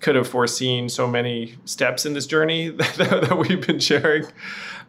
could 0.00 0.16
have 0.16 0.26
foreseen 0.26 0.88
so 0.88 1.06
many 1.06 1.56
steps 1.64 2.06
in 2.06 2.14
this 2.14 2.26
journey 2.26 2.68
that, 2.70 2.96
that 2.96 3.38
we've 3.38 3.66
been 3.66 3.78
sharing. 3.78 4.26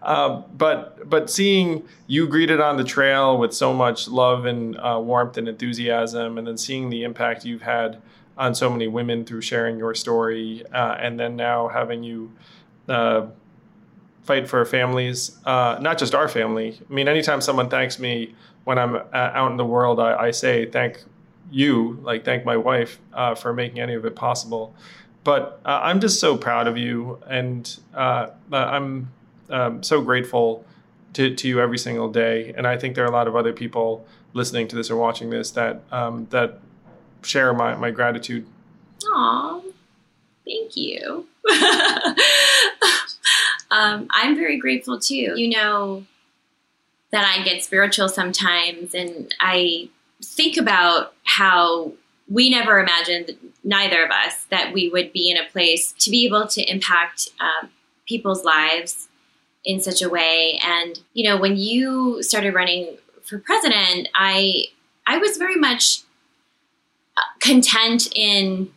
Um, 0.01 0.45
but 0.57 1.07
but 1.09 1.29
seeing 1.29 1.87
you 2.07 2.27
greeted 2.27 2.59
on 2.59 2.77
the 2.77 2.83
trail 2.83 3.37
with 3.37 3.53
so 3.53 3.73
much 3.73 4.07
love 4.07 4.45
and 4.45 4.75
uh, 4.77 4.99
warmth 5.01 5.37
and 5.37 5.47
enthusiasm, 5.47 6.37
and 6.37 6.47
then 6.47 6.57
seeing 6.57 6.89
the 6.89 7.03
impact 7.03 7.45
you've 7.45 7.61
had 7.61 8.01
on 8.37 8.55
so 8.55 8.69
many 8.69 8.87
women 8.87 9.25
through 9.25 9.41
sharing 9.41 9.77
your 9.77 9.93
story, 9.93 10.65
uh, 10.73 10.95
and 10.99 11.19
then 11.19 11.35
now 11.35 11.67
having 11.67 12.03
you 12.03 12.31
uh, 12.89 13.27
fight 14.23 14.47
for 14.49 14.65
families, 14.65 15.37
uh, 15.45 15.77
not 15.79 15.99
just 15.99 16.15
our 16.15 16.27
family. 16.27 16.79
I 16.89 16.93
mean, 16.93 17.07
anytime 17.07 17.41
someone 17.41 17.69
thanks 17.69 17.99
me 17.99 18.33
when 18.63 18.79
I'm 18.79 18.95
uh, 18.95 19.01
out 19.13 19.51
in 19.51 19.57
the 19.57 19.65
world, 19.65 19.99
I, 19.99 20.15
I 20.15 20.31
say 20.31 20.65
thank 20.65 21.03
you, 21.51 21.99
like 22.01 22.25
thank 22.25 22.45
my 22.45 22.57
wife 22.57 22.99
uh, 23.13 23.35
for 23.35 23.53
making 23.53 23.79
any 23.79 23.93
of 23.93 24.05
it 24.05 24.15
possible. 24.15 24.73
But 25.23 25.61
I'm 25.65 25.99
just 25.99 26.19
so 26.19 26.35
proud 26.35 26.67
of 26.67 26.77
you, 26.77 27.19
and 27.27 27.77
I'm 27.93 29.11
um, 29.49 29.83
so 29.83 30.01
grateful 30.01 30.65
to, 31.13 31.35
to 31.35 31.47
you 31.47 31.59
every 31.61 31.77
single 31.77 32.09
day. 32.09 32.53
And 32.55 32.65
I 32.65 32.77
think 32.77 32.95
there 32.95 33.03
are 33.03 33.07
a 33.07 33.11
lot 33.11 33.27
of 33.27 33.35
other 33.35 33.53
people 33.53 34.05
listening 34.33 34.67
to 34.69 34.75
this 34.75 34.89
or 34.89 34.95
watching 34.95 35.29
this 35.29 35.51
that 35.51 35.81
um, 35.91 36.27
that 36.29 36.59
share 37.21 37.53
my, 37.53 37.75
my 37.75 37.91
gratitude. 37.91 38.47
Aw, 39.05 39.61
thank 40.45 40.75
you. 40.75 41.27
um, 43.71 44.07
I'm 44.09 44.35
very 44.35 44.57
grateful 44.57 44.99
too. 44.99 45.33
You 45.35 45.49
know 45.49 46.05
that 47.11 47.25
I 47.25 47.43
get 47.43 47.63
spiritual 47.63 48.07
sometimes, 48.09 48.95
and 48.95 49.33
I 49.39 49.89
think 50.23 50.57
about 50.57 51.13
how 51.25 51.93
we 52.31 52.49
never 52.49 52.79
imagined, 52.79 53.31
neither 53.63 54.05
of 54.05 54.11
us, 54.11 54.45
that 54.49 54.71
we 54.73 54.89
would 54.89 55.11
be 55.11 55.29
in 55.29 55.37
a 55.37 55.49
place 55.49 55.93
to 55.99 56.09
be 56.09 56.25
able 56.25 56.47
to 56.47 56.61
impact 56.63 57.29
um, 57.39 57.69
people's 58.07 58.43
lives 58.45 59.09
in 59.65 59.81
such 59.81 60.01
a 60.01 60.09
way. 60.09 60.59
And, 60.63 60.99
you 61.13 61.27
know, 61.27 61.37
when 61.37 61.57
you 61.57 62.23
started 62.23 62.53
running 62.53 62.97
for 63.23 63.37
president, 63.39 64.07
I 64.15 64.65
I 65.05 65.17
was 65.17 65.37
very 65.37 65.55
much 65.55 66.03
uh, 67.17 67.21
content 67.39 68.07
in 68.15 68.71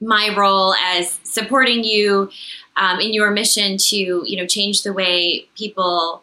my 0.00 0.34
role 0.36 0.74
as 0.74 1.18
supporting 1.22 1.84
you 1.84 2.30
um, 2.76 3.00
in 3.00 3.14
your 3.14 3.30
mission 3.30 3.78
to, 3.78 3.96
you 3.96 4.36
know, 4.36 4.46
change 4.46 4.82
the 4.82 4.92
way 4.92 5.46
people 5.56 6.21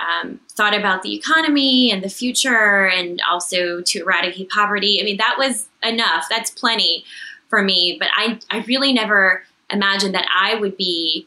um, 0.00 0.40
thought 0.50 0.74
about 0.74 1.02
the 1.02 1.14
economy 1.14 1.90
and 1.92 2.02
the 2.02 2.08
future, 2.08 2.86
and 2.86 3.20
also 3.28 3.80
to 3.82 4.00
eradicate 4.00 4.48
poverty. 4.50 5.00
I 5.00 5.04
mean, 5.04 5.18
that 5.18 5.36
was 5.38 5.68
enough. 5.82 6.26
That's 6.30 6.50
plenty 6.50 7.04
for 7.48 7.62
me. 7.62 7.96
But 7.98 8.08
I, 8.16 8.38
I 8.50 8.60
really 8.60 8.92
never 8.92 9.44
imagined 9.70 10.14
that 10.14 10.26
I 10.34 10.54
would 10.54 10.76
be 10.76 11.26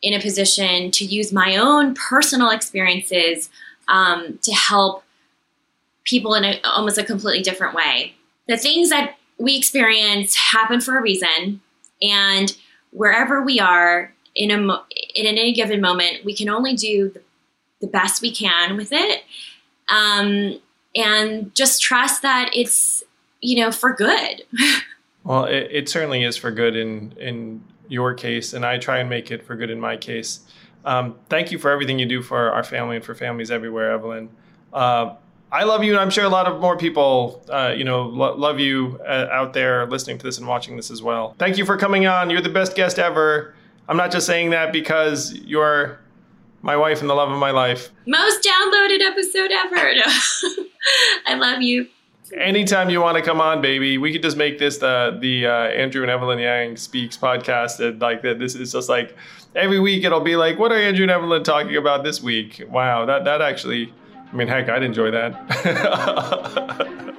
in 0.00 0.14
a 0.14 0.20
position 0.20 0.90
to 0.92 1.04
use 1.04 1.32
my 1.32 1.56
own 1.56 1.94
personal 1.94 2.50
experiences 2.50 3.50
um, 3.88 4.38
to 4.42 4.52
help 4.52 5.02
people 6.04 6.34
in 6.34 6.44
a, 6.44 6.60
almost 6.64 6.98
a 6.98 7.04
completely 7.04 7.42
different 7.42 7.74
way. 7.74 8.14
The 8.46 8.56
things 8.56 8.90
that 8.90 9.16
we 9.38 9.56
experience 9.56 10.34
happen 10.36 10.80
for 10.80 10.96
a 10.98 11.02
reason, 11.02 11.60
and 12.00 12.56
wherever 12.90 13.42
we 13.42 13.60
are 13.60 14.14
in 14.34 14.50
a 14.50 14.56
in 15.14 15.26
any 15.26 15.52
given 15.52 15.80
moment, 15.80 16.24
we 16.24 16.34
can 16.34 16.48
only 16.48 16.74
do 16.74 17.10
the, 17.10 17.20
the 17.80 17.86
best 17.86 18.22
we 18.22 18.34
can 18.34 18.76
with 18.76 18.92
it, 18.92 19.22
um, 19.88 20.60
and 20.94 21.54
just 21.54 21.82
trust 21.82 22.22
that 22.22 22.50
it's 22.54 23.02
you 23.40 23.62
know 23.62 23.70
for 23.70 23.92
good. 23.92 24.42
well, 25.24 25.44
it, 25.44 25.68
it 25.70 25.88
certainly 25.88 26.24
is 26.24 26.36
for 26.36 26.50
good 26.50 26.76
in 26.76 27.12
in 27.18 27.62
your 27.88 28.14
case, 28.14 28.52
and 28.52 28.64
I 28.64 28.78
try 28.78 28.98
and 28.98 29.08
make 29.08 29.30
it 29.30 29.44
for 29.44 29.56
good 29.56 29.70
in 29.70 29.80
my 29.80 29.96
case. 29.96 30.40
Um, 30.84 31.16
thank 31.28 31.50
you 31.50 31.58
for 31.58 31.70
everything 31.70 31.98
you 31.98 32.06
do 32.06 32.22
for 32.22 32.52
our 32.52 32.64
family 32.64 32.96
and 32.96 33.04
for 33.04 33.14
families 33.14 33.50
everywhere, 33.50 33.92
Evelyn. 33.92 34.28
Uh, 34.72 35.14
I 35.50 35.64
love 35.64 35.82
you, 35.82 35.92
and 35.92 36.00
I'm 36.00 36.10
sure 36.10 36.24
a 36.24 36.28
lot 36.28 36.46
of 36.46 36.60
more 36.60 36.76
people, 36.76 37.42
uh, 37.48 37.72
you 37.76 37.84
know, 37.84 38.02
lo- 38.02 38.36
love 38.36 38.60
you 38.60 39.00
uh, 39.06 39.28
out 39.30 39.54
there 39.54 39.86
listening 39.86 40.18
to 40.18 40.24
this 40.24 40.38
and 40.38 40.46
watching 40.46 40.76
this 40.76 40.90
as 40.90 41.02
well. 41.02 41.34
Thank 41.38 41.56
you 41.56 41.64
for 41.64 41.76
coming 41.76 42.06
on. 42.06 42.28
You're 42.28 42.42
the 42.42 42.50
best 42.50 42.76
guest 42.76 42.98
ever. 42.98 43.54
I'm 43.88 43.96
not 43.96 44.10
just 44.10 44.26
saying 44.26 44.50
that 44.50 44.72
because 44.72 45.34
you're 45.34 46.00
my 46.62 46.76
wife 46.76 47.00
and 47.00 47.08
the 47.08 47.14
love 47.14 47.30
of 47.30 47.38
my 47.38 47.50
life. 47.50 47.90
Most 48.06 48.46
downloaded 48.46 49.00
episode 49.00 49.50
ever. 49.52 49.76
I 51.26 51.34
love 51.34 51.62
you 51.62 51.88
anytime 52.36 52.90
you 52.90 53.00
want 53.00 53.16
to 53.16 53.22
come 53.22 53.40
on, 53.40 53.60
baby, 53.60 53.98
we 53.98 54.12
could 54.12 54.22
just 54.22 54.36
make 54.36 54.58
this 54.58 54.78
the 54.78 55.16
the 55.20 55.46
uh, 55.46 55.50
Andrew 55.50 56.02
and 56.02 56.10
Evelyn 56.10 56.38
Yang 56.38 56.76
speaks 56.76 57.16
podcast, 57.16 57.80
and 57.80 58.00
like 58.00 58.22
that. 58.22 58.38
This 58.38 58.54
is 58.54 58.72
just 58.72 58.88
like 58.88 59.16
every 59.54 59.80
week 59.80 60.04
it'll 60.04 60.20
be 60.20 60.36
like, 60.36 60.58
what 60.58 60.72
are 60.72 60.78
Andrew 60.78 61.04
and 61.04 61.10
Evelyn 61.10 61.42
talking 61.42 61.76
about 61.76 62.04
this 62.04 62.22
week? 62.22 62.62
Wow, 62.68 63.04
that 63.06 63.24
that 63.24 63.42
actually, 63.42 63.92
I 64.32 64.36
mean, 64.36 64.48
heck, 64.48 64.68
I'd 64.68 64.82
enjoy 64.82 65.10
that. 65.10 67.04